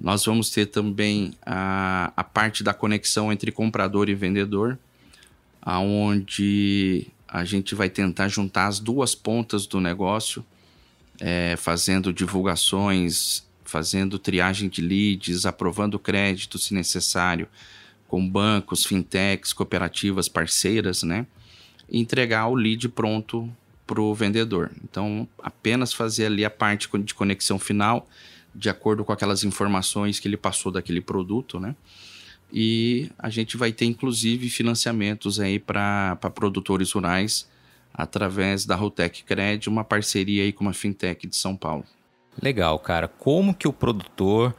[0.00, 4.78] Nós vamos ter também a, a parte da conexão entre comprador e vendedor,
[5.60, 10.44] aonde a gente vai tentar juntar as duas pontas do negócio,
[11.18, 17.48] é, fazendo divulgações, fazendo triagem de leads, aprovando crédito se necessário,
[18.06, 21.26] com bancos, fintechs, cooperativas parceiras, né?
[21.88, 23.50] E entregar o lead pronto
[23.86, 24.70] para o vendedor.
[24.84, 28.08] Então, apenas fazer ali a parte de conexão final,
[28.54, 31.74] de acordo com aquelas informações que ele passou daquele produto, né?
[32.52, 37.48] E a gente vai ter, inclusive, financiamentos aí para produtores rurais
[37.94, 41.84] através da Rotec Cred, uma parceria aí com uma fintech de São Paulo.
[42.42, 43.08] Legal, cara.
[43.08, 44.54] Como que o produtor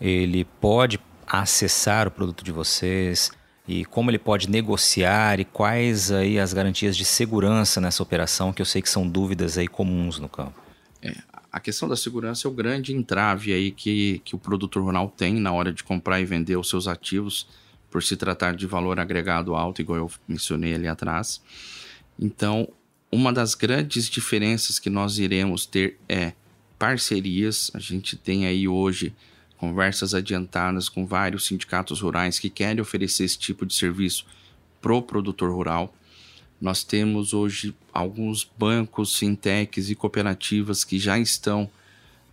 [0.00, 3.30] ele pode acessar o produto de vocês
[3.66, 8.60] e como ele pode negociar e quais aí as garantias de segurança nessa operação que
[8.60, 10.60] eu sei que são dúvidas aí comuns no campo.
[11.00, 11.14] É,
[11.50, 15.34] a questão da segurança é o grande entrave aí que, que o produtor rural tem
[15.34, 17.46] na hora de comprar e vender os seus ativos
[17.90, 21.42] por se tratar de valor agregado alto, igual eu mencionei ali atrás.
[22.18, 22.66] Então,
[23.10, 26.32] uma das grandes diferenças que nós iremos ter é
[26.78, 27.70] parcerias.
[27.74, 29.14] A gente tem aí hoje
[29.62, 34.26] conversas adiantadas com vários sindicatos rurais que querem oferecer esse tipo de serviço
[34.80, 35.94] para o produtor rural.
[36.60, 41.70] Nós temos hoje alguns bancos, fintechs e cooperativas que já estão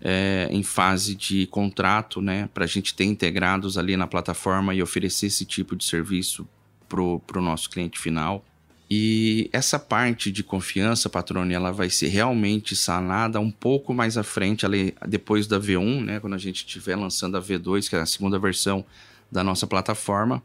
[0.01, 4.81] é, em fase de contrato, né, para a gente ter integrados ali na plataforma e
[4.81, 6.47] oferecer esse tipo de serviço
[6.87, 6.99] para
[7.39, 8.43] o nosso cliente final.
[8.89, 14.23] E essa parte de confiança, Patrone, ela vai ser realmente sanada um pouco mais à
[14.23, 14.65] frente,
[15.07, 16.19] depois da V1, né?
[16.19, 18.83] Quando a gente estiver lançando a V2, que é a segunda versão
[19.31, 20.41] da nossa plataforma,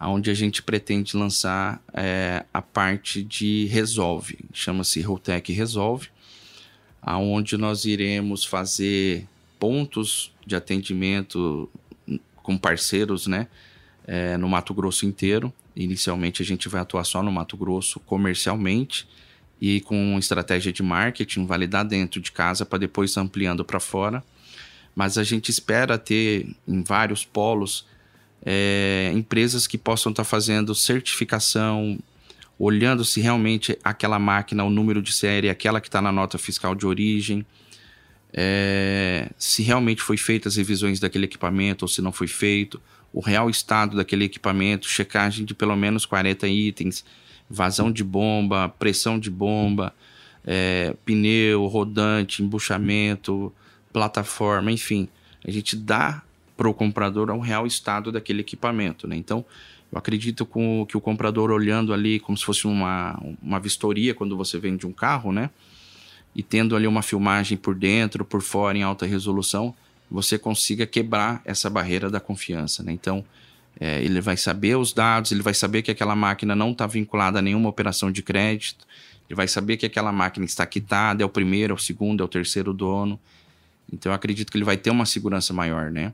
[0.00, 6.08] onde a gente pretende lançar é, a parte de Resolve, chama-se Rotec Resolve,
[7.00, 9.28] aonde nós iremos fazer
[9.60, 11.70] pontos de atendimento
[12.42, 13.46] com parceiros, né?
[14.06, 15.52] É, no Mato Grosso inteiro,
[15.82, 19.08] Inicialmente a gente vai atuar só no Mato Grosso comercialmente
[19.58, 24.22] e com estratégia de marketing, validar dentro de casa para depois ampliando para fora.
[24.94, 27.86] Mas a gente espera ter em vários polos
[28.44, 31.98] é, empresas que possam estar tá fazendo certificação,
[32.58, 36.36] olhando se realmente aquela máquina, o número de série, é aquela que está na nota
[36.36, 37.44] fiscal de origem,
[38.32, 42.80] é, se realmente foi feitas as revisões daquele equipamento ou se não foi feito,
[43.12, 47.04] o real estado daquele equipamento, checagem de pelo menos 40 itens,
[47.48, 49.92] vazão de bomba, pressão de bomba,
[50.46, 53.52] é, pneu, rodante, embuchamento,
[53.92, 55.08] plataforma, enfim.
[55.44, 56.22] A gente dá
[56.56, 59.08] para o comprador um real estado daquele equipamento.
[59.08, 59.16] Né?
[59.16, 59.44] Então,
[59.90, 64.36] eu acredito com, que o comprador olhando ali como se fosse uma, uma vistoria quando
[64.36, 65.50] você vende um carro, né?
[66.32, 69.74] E tendo ali uma filmagem por dentro, por fora, em alta resolução,
[70.10, 72.82] você consiga quebrar essa barreira da confiança.
[72.82, 72.92] Né?
[72.92, 73.24] Então,
[73.78, 77.38] é, ele vai saber os dados, ele vai saber que aquela máquina não está vinculada
[77.38, 78.86] a nenhuma operação de crédito,
[79.28, 82.24] ele vai saber que aquela máquina está quitada, é o primeiro, é o segundo, é
[82.24, 83.18] o terceiro dono.
[83.92, 86.12] Então, eu acredito que ele vai ter uma segurança maior, né?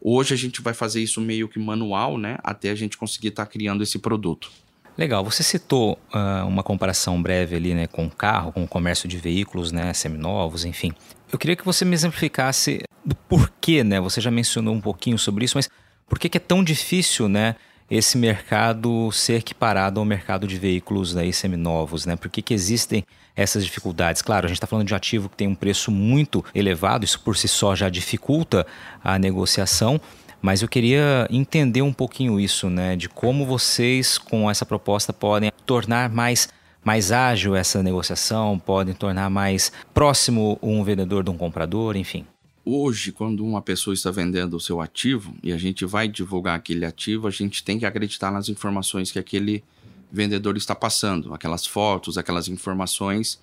[0.00, 2.38] Hoje a gente vai fazer isso meio que manual, né?
[2.42, 4.50] Até a gente conseguir estar tá criando esse produto.
[4.96, 9.08] Legal, você citou uh, uma comparação breve ali, né, com o carro, com o comércio
[9.08, 10.92] de veículos, né, seminovos, enfim.
[11.32, 14.00] Eu queria que você me exemplificasse do porquê, né?
[14.00, 15.68] Você já mencionou um pouquinho sobre isso, mas
[16.08, 17.56] por que, que é tão difícil, né?
[17.90, 22.14] Esse mercado ser equiparado ao mercado de veículos aí seminovos, né?
[22.14, 24.22] Por que, que existem essas dificuldades?
[24.22, 27.18] Claro, a gente está falando de um ativo que tem um preço muito elevado, isso
[27.20, 28.66] por si só já dificulta
[29.02, 30.00] a negociação,
[30.40, 32.94] mas eu queria entender um pouquinho isso, né?
[32.94, 36.48] De como vocês, com essa proposta, podem tornar mais
[36.82, 42.24] mais ágil essa negociação, podem tornar mais próximo um vendedor de um comprador, enfim.
[42.72, 46.84] Hoje, quando uma pessoa está vendendo o seu ativo e a gente vai divulgar aquele
[46.84, 49.64] ativo, a gente tem que acreditar nas informações que aquele
[50.08, 53.40] vendedor está passando, aquelas fotos, aquelas informações,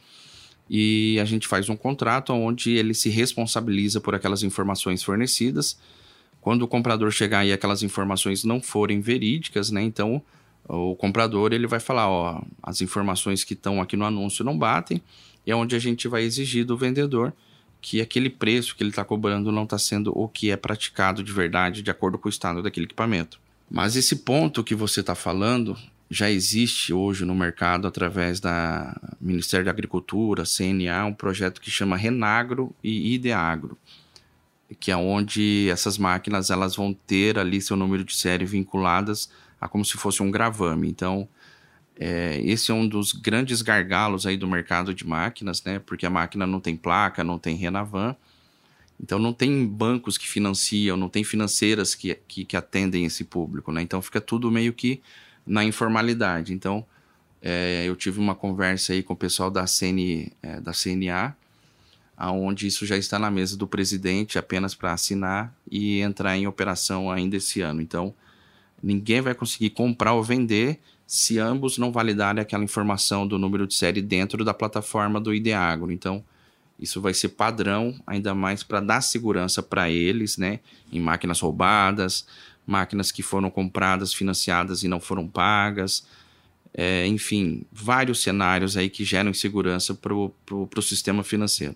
[0.69, 5.77] e a gente faz um contrato onde ele se responsabiliza por aquelas informações fornecidas.
[6.39, 10.21] Quando o comprador chegar e aquelas informações não forem verídicas, né, então
[10.69, 15.01] o comprador ele vai falar, ó, as informações que estão aqui no anúncio não batem,
[15.45, 17.33] e é onde a gente vai exigir do vendedor
[17.81, 21.31] que aquele preço que ele está cobrando não está sendo o que é praticado de
[21.31, 23.39] verdade, de acordo com o estado daquele equipamento.
[23.69, 25.77] Mas esse ponto que você está falando
[26.09, 31.97] já existe hoje no mercado através da Ministério da Agricultura, CNA, um projeto que chama
[31.97, 33.77] Renagro e Ideagro,
[34.79, 39.67] que é onde essas máquinas elas vão ter ali seu número de série vinculadas a
[39.67, 40.87] como se fosse um gravame.
[40.87, 41.27] Então,
[41.99, 45.79] É, esse é um dos grandes gargalos aí do mercado de máquinas, né?
[45.79, 48.15] Porque a máquina não tem placa, não tem Renavan.
[49.01, 53.71] Então não tem bancos que financiam, não tem financeiras que, que, que atendem esse público,
[53.71, 53.81] né?
[53.81, 55.01] Então fica tudo meio que
[55.45, 56.53] na informalidade.
[56.53, 56.85] Então
[57.41, 61.35] é, eu tive uma conversa aí com o pessoal da, CN, é, da CNA,
[62.15, 67.11] aonde isso já está na mesa do presidente apenas para assinar e entrar em operação
[67.11, 67.81] ainda esse ano.
[67.81, 68.13] Então
[68.81, 73.73] ninguém vai conseguir comprar ou vender se ambos não validarem aquela informação do número de
[73.73, 75.91] série dentro da plataforma do Ideagro.
[75.91, 76.23] Então
[76.77, 80.59] isso vai ser padrão, ainda mais para dar segurança para eles, né?
[80.91, 82.27] Em máquinas roubadas,
[82.67, 86.05] máquinas que foram compradas, financiadas e não foram pagas.
[86.73, 91.75] É, enfim, vários cenários aí que geram insegurança para o sistema financeiro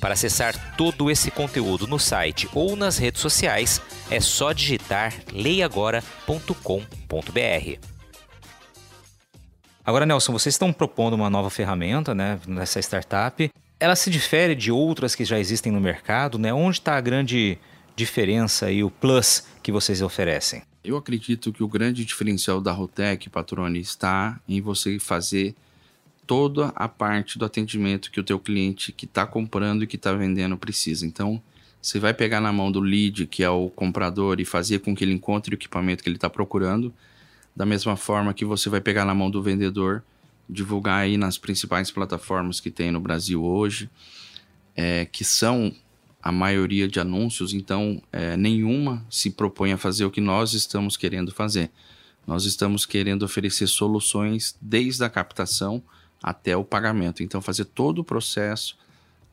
[0.00, 7.88] Para acessar todo esse conteúdo no site ou nas redes sociais, é só digitar leiagora.com.br.
[9.84, 13.50] Agora, Nelson, vocês estão propondo uma nova ferramenta né, nessa startup.
[13.80, 16.52] Ela se difere de outras que já existem no mercado, né?
[16.52, 17.58] Onde está a grande
[17.96, 20.62] diferença e o plus que vocês oferecem?
[20.84, 25.54] Eu acredito que o grande diferencial da Rotec, Patrone, está em você fazer
[26.28, 30.12] toda a parte do atendimento que o teu cliente que está comprando e que está
[30.12, 31.06] vendendo precisa.
[31.06, 31.42] Então,
[31.80, 35.02] você vai pegar na mão do lead, que é o comprador, e fazer com que
[35.02, 36.92] ele encontre o equipamento que ele está procurando,
[37.56, 40.04] da mesma forma que você vai pegar na mão do vendedor,
[40.46, 43.88] divulgar aí nas principais plataformas que tem no Brasil hoje,
[44.76, 45.74] é, que são
[46.22, 50.94] a maioria de anúncios, então é, nenhuma se propõe a fazer o que nós estamos
[50.94, 51.70] querendo fazer.
[52.26, 55.82] Nós estamos querendo oferecer soluções desde a captação
[56.22, 57.22] até o pagamento.
[57.22, 58.76] Então, fazer todo o processo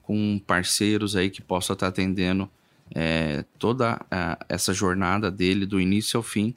[0.01, 2.49] com parceiros aí que possam estar atendendo
[2.93, 6.53] é, toda a, essa jornada dele, do início ao fim.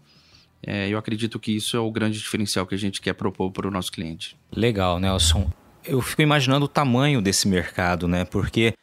[0.63, 3.67] É, eu acredito que isso é o grande diferencial que a gente quer propor para
[3.67, 4.37] o nosso cliente.
[4.55, 5.51] Legal, Nelson.
[5.85, 8.25] Eu fico imaginando o tamanho desse mercado, né?
[8.25, 8.75] Porque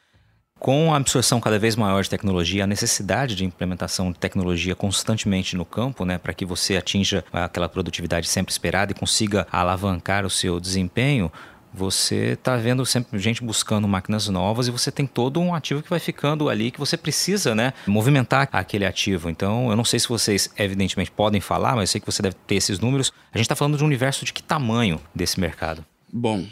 [0.65, 5.55] com a absorção cada vez maior de tecnologia, a necessidade de implementação de tecnologia constantemente
[5.55, 10.29] no campo, né, para que você atinja aquela produtividade sempre esperada e consiga alavancar o
[10.29, 11.31] seu desempenho,
[11.71, 15.89] você está vendo sempre gente buscando máquinas novas e você tem todo um ativo que
[15.91, 19.29] vai ficando ali que você precisa, né, movimentar aquele ativo.
[19.29, 22.37] Então, eu não sei se vocês, evidentemente, podem falar, mas eu sei que você deve
[22.47, 23.13] ter esses números.
[23.31, 25.85] A gente está falando de um universo de que tamanho desse mercado?
[26.11, 26.43] Bom,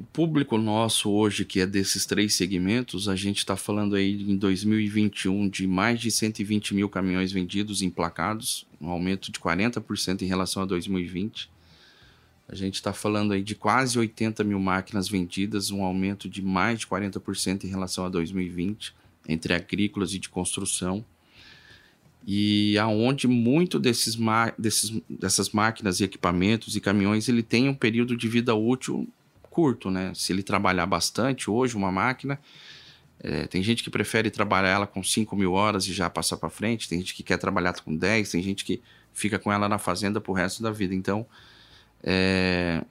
[0.00, 4.34] o público nosso hoje, que é desses três segmentos, a gente está falando aí em
[4.34, 10.62] 2021 de mais de 120 mil caminhões vendidos emplacados, um aumento de 40% em relação
[10.62, 11.50] a 2020.
[12.48, 16.80] A gente está falando aí de quase 80 mil máquinas vendidas, um aumento de mais
[16.80, 18.94] de 40% em relação a 2020,
[19.28, 21.04] entre agrícolas e de construção.
[22.26, 24.16] E aonde muito desses,
[24.56, 29.06] desses, dessas máquinas e equipamentos e caminhões ele tem um período de vida útil
[29.50, 30.12] curto, né?
[30.14, 32.38] Se ele trabalhar bastante hoje, uma máquina,
[33.22, 36.48] é, tem gente que prefere trabalhar ela com 5 mil horas e já passar para
[36.48, 38.80] frente, tem gente que quer trabalhar com 10, tem gente que
[39.12, 40.94] fica com ela na fazenda pro resto da vida.
[40.94, 41.26] Então,
[42.02, 42.82] é,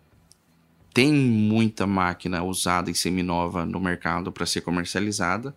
[0.93, 5.55] tem muita máquina usada e seminova no mercado para ser comercializada,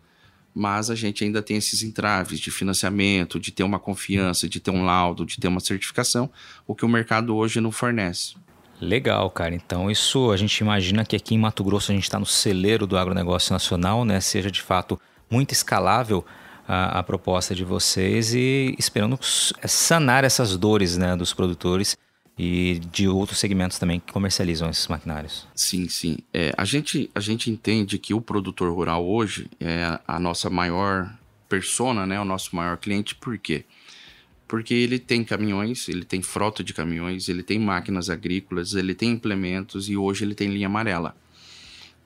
[0.55, 4.71] mas a gente ainda tem esses entraves de financiamento, de ter uma confiança, de ter
[4.71, 6.31] um laudo, de ter uma certificação,
[6.67, 8.35] o que o mercado hoje não fornece.
[8.83, 9.55] Legal, cara.
[9.55, 12.85] Então, isso a gente imagina que aqui em Mato Grosso a gente está no celeiro
[12.85, 14.21] do agronegócio nacional, né?
[14.21, 16.25] Seja de fato muito escalável
[16.67, 21.97] a, a, proposta de vocês e esperando sanar essas dores né, dos produtores
[22.37, 25.47] e de outros segmentos também que comercializam esses maquinários.
[25.55, 26.19] Sim, sim.
[26.35, 31.09] É, a, gente, a gente entende que o produtor rural hoje é a nossa maior
[31.49, 33.59] persona, né, o nosso maior cliente, por quê?
[33.59, 33.82] porque
[34.75, 39.89] ele tem caminhões, ele tem frota de caminhões, ele tem máquinas agrícolas, ele tem implementos
[39.89, 41.17] e hoje ele tem linha amarela.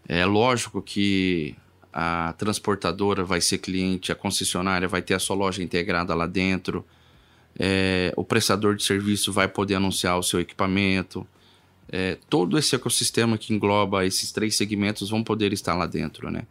[0.08, 1.56] É lógico que
[1.92, 6.84] a transportadora vai ser cliente, a concessionária vai ter a sua loja integrada lá dentro,
[7.58, 11.26] é, o prestador de serviço vai poder anunciar o seu equipamento.
[11.88, 16.42] É, todo esse ecossistema que engloba esses três segmentos vão poder estar lá dentro, né?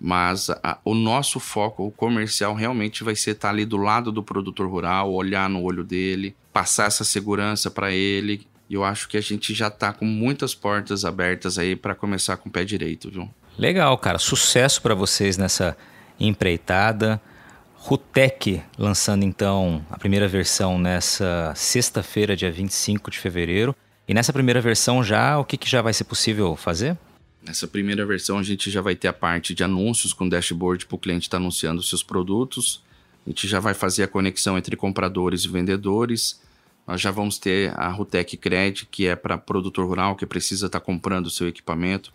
[0.00, 4.22] Mas a, o nosso foco, o comercial, realmente vai ser estar ali do lado do
[4.22, 8.46] produtor rural, olhar no olho dele, passar essa segurança para ele.
[8.70, 12.36] E eu acho que a gente já está com muitas portas abertas aí para começar
[12.36, 13.28] com o pé direito, viu?
[13.58, 14.18] Legal, cara.
[14.18, 15.76] Sucesso para vocês nessa
[16.20, 17.20] empreitada.
[17.74, 23.74] Rutec lançando então a primeira versão nessa sexta-feira, dia 25 de fevereiro.
[24.06, 26.96] E nessa primeira versão já, o que, que já vai ser possível fazer?
[27.42, 30.96] Nessa primeira versão, a gente já vai ter a parte de anúncios com dashboard para
[30.96, 32.82] o cliente estar tá anunciando seus produtos.
[33.26, 36.40] A gente já vai fazer a conexão entre compradores e vendedores.
[36.86, 40.80] Nós já vamos ter a Rutec Cred, que é para produtor rural que precisa estar
[40.80, 42.12] tá comprando seu equipamento.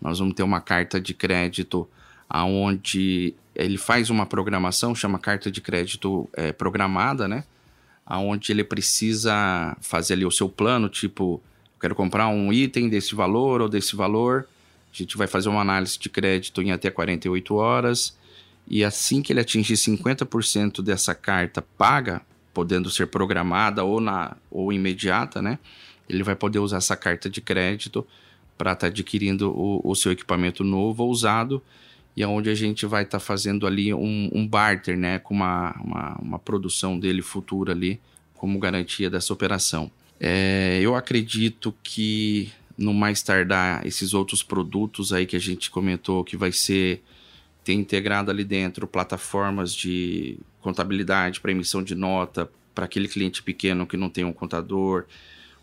[0.00, 1.88] Nós vamos ter uma carta de crédito
[2.28, 7.44] aonde ele faz uma programação, chama carta de crédito é, programada, né?
[8.04, 11.42] Aonde ele precisa fazer ali o seu plano, tipo,
[11.80, 14.48] quero comprar um item desse valor ou desse valor,
[15.02, 18.16] a gente vai fazer uma análise de crédito em até 48 horas.
[18.66, 22.20] E assim que ele atingir 50% dessa carta paga,
[22.52, 25.58] podendo ser programada ou, na, ou imediata, né?
[26.08, 28.06] Ele vai poder usar essa carta de crédito
[28.56, 31.62] para estar tá adquirindo o, o, seu equipamento novo ou usado.
[32.16, 35.18] E aonde é a gente vai estar tá fazendo ali um, um, barter, né?
[35.18, 38.00] Com uma, uma, uma produção dele futura ali,
[38.34, 39.90] como garantia dessa operação.
[40.20, 46.22] É, eu acredito que no mais tardar esses outros produtos aí que a gente comentou
[46.22, 47.02] que vai ser
[47.64, 53.86] ter integrado ali dentro plataformas de contabilidade para emissão de nota para aquele cliente pequeno
[53.86, 55.04] que não tem um contador,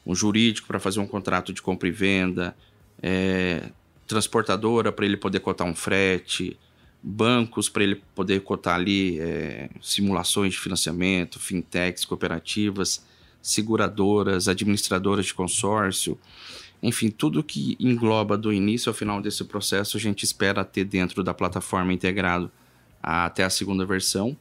[0.05, 2.53] um jurídico para fazer um contrato de compra e venda,
[3.01, 3.71] é,
[4.05, 6.59] transportadora para ele poder cotar um frete,
[7.01, 13.05] bancos para ele poder cotar ali é, simulações de financiamento, fintechs, cooperativas,
[13.41, 16.19] seguradoras, administradoras de consórcio.
[16.85, 21.23] Enfim, tudo que engloba do início ao final desse processo, a gente espera ter dentro
[21.23, 22.51] da plataforma integrado
[23.01, 24.37] até a segunda versão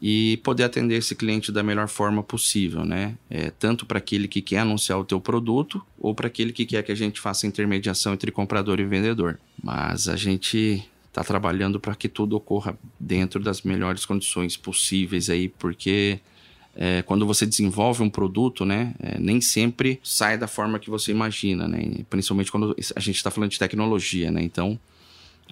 [0.00, 3.16] e poder atender esse cliente da melhor forma possível, né?
[3.30, 6.82] É, tanto para aquele que quer anunciar o teu produto ou para aquele que quer
[6.82, 9.40] que a gente faça intermediação entre comprador e vendedor.
[9.62, 15.48] Mas a gente está trabalhando para que tudo ocorra dentro das melhores condições possíveis aí,
[15.48, 16.20] porque
[16.76, 21.10] é, quando você desenvolve um produto, né, é, nem sempre sai da forma que você
[21.10, 22.04] imagina, né?
[22.10, 24.42] Principalmente quando a gente está falando de tecnologia, né?
[24.42, 24.78] Então,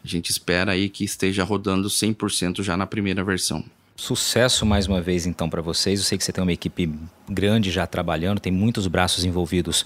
[0.05, 3.65] a gente espera aí que esteja rodando 100% já na primeira versão.
[3.97, 6.01] Sucesso mais uma vez então para vocês.
[6.01, 6.93] Eu sei que você tem uma equipe
[7.29, 9.83] grande já trabalhando, tem muitos braços envolvidos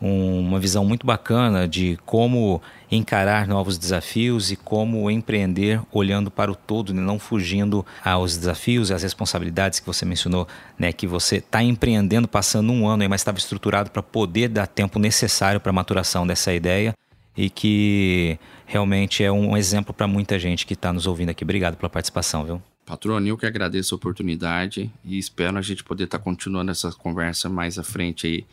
[0.00, 6.50] um, uma visão muito bacana de como encarar novos desafios e como empreender olhando para
[6.50, 7.00] o todo, né?
[7.00, 10.48] não fugindo aos desafios e às responsabilidades que você mencionou,
[10.78, 10.92] né?
[10.92, 14.98] que você está empreendendo passando um ano, aí, mas estava estruturado para poder dar tempo
[14.98, 16.94] necessário para a maturação dessa ideia
[17.36, 21.44] e que realmente é um exemplo para muita gente que está nos ouvindo aqui.
[21.44, 22.62] Obrigado pela participação, viu?
[22.84, 26.90] Patrônio, eu que agradeço a oportunidade e espero a gente poder estar tá continuando essa
[26.90, 28.44] conversa mais à frente aí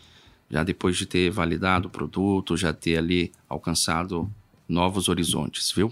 [0.50, 4.30] já depois de ter validado o produto, já ter ali alcançado
[4.68, 5.91] novos horizontes, viu?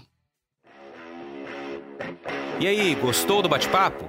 [2.58, 4.08] E aí, gostou do bate-papo?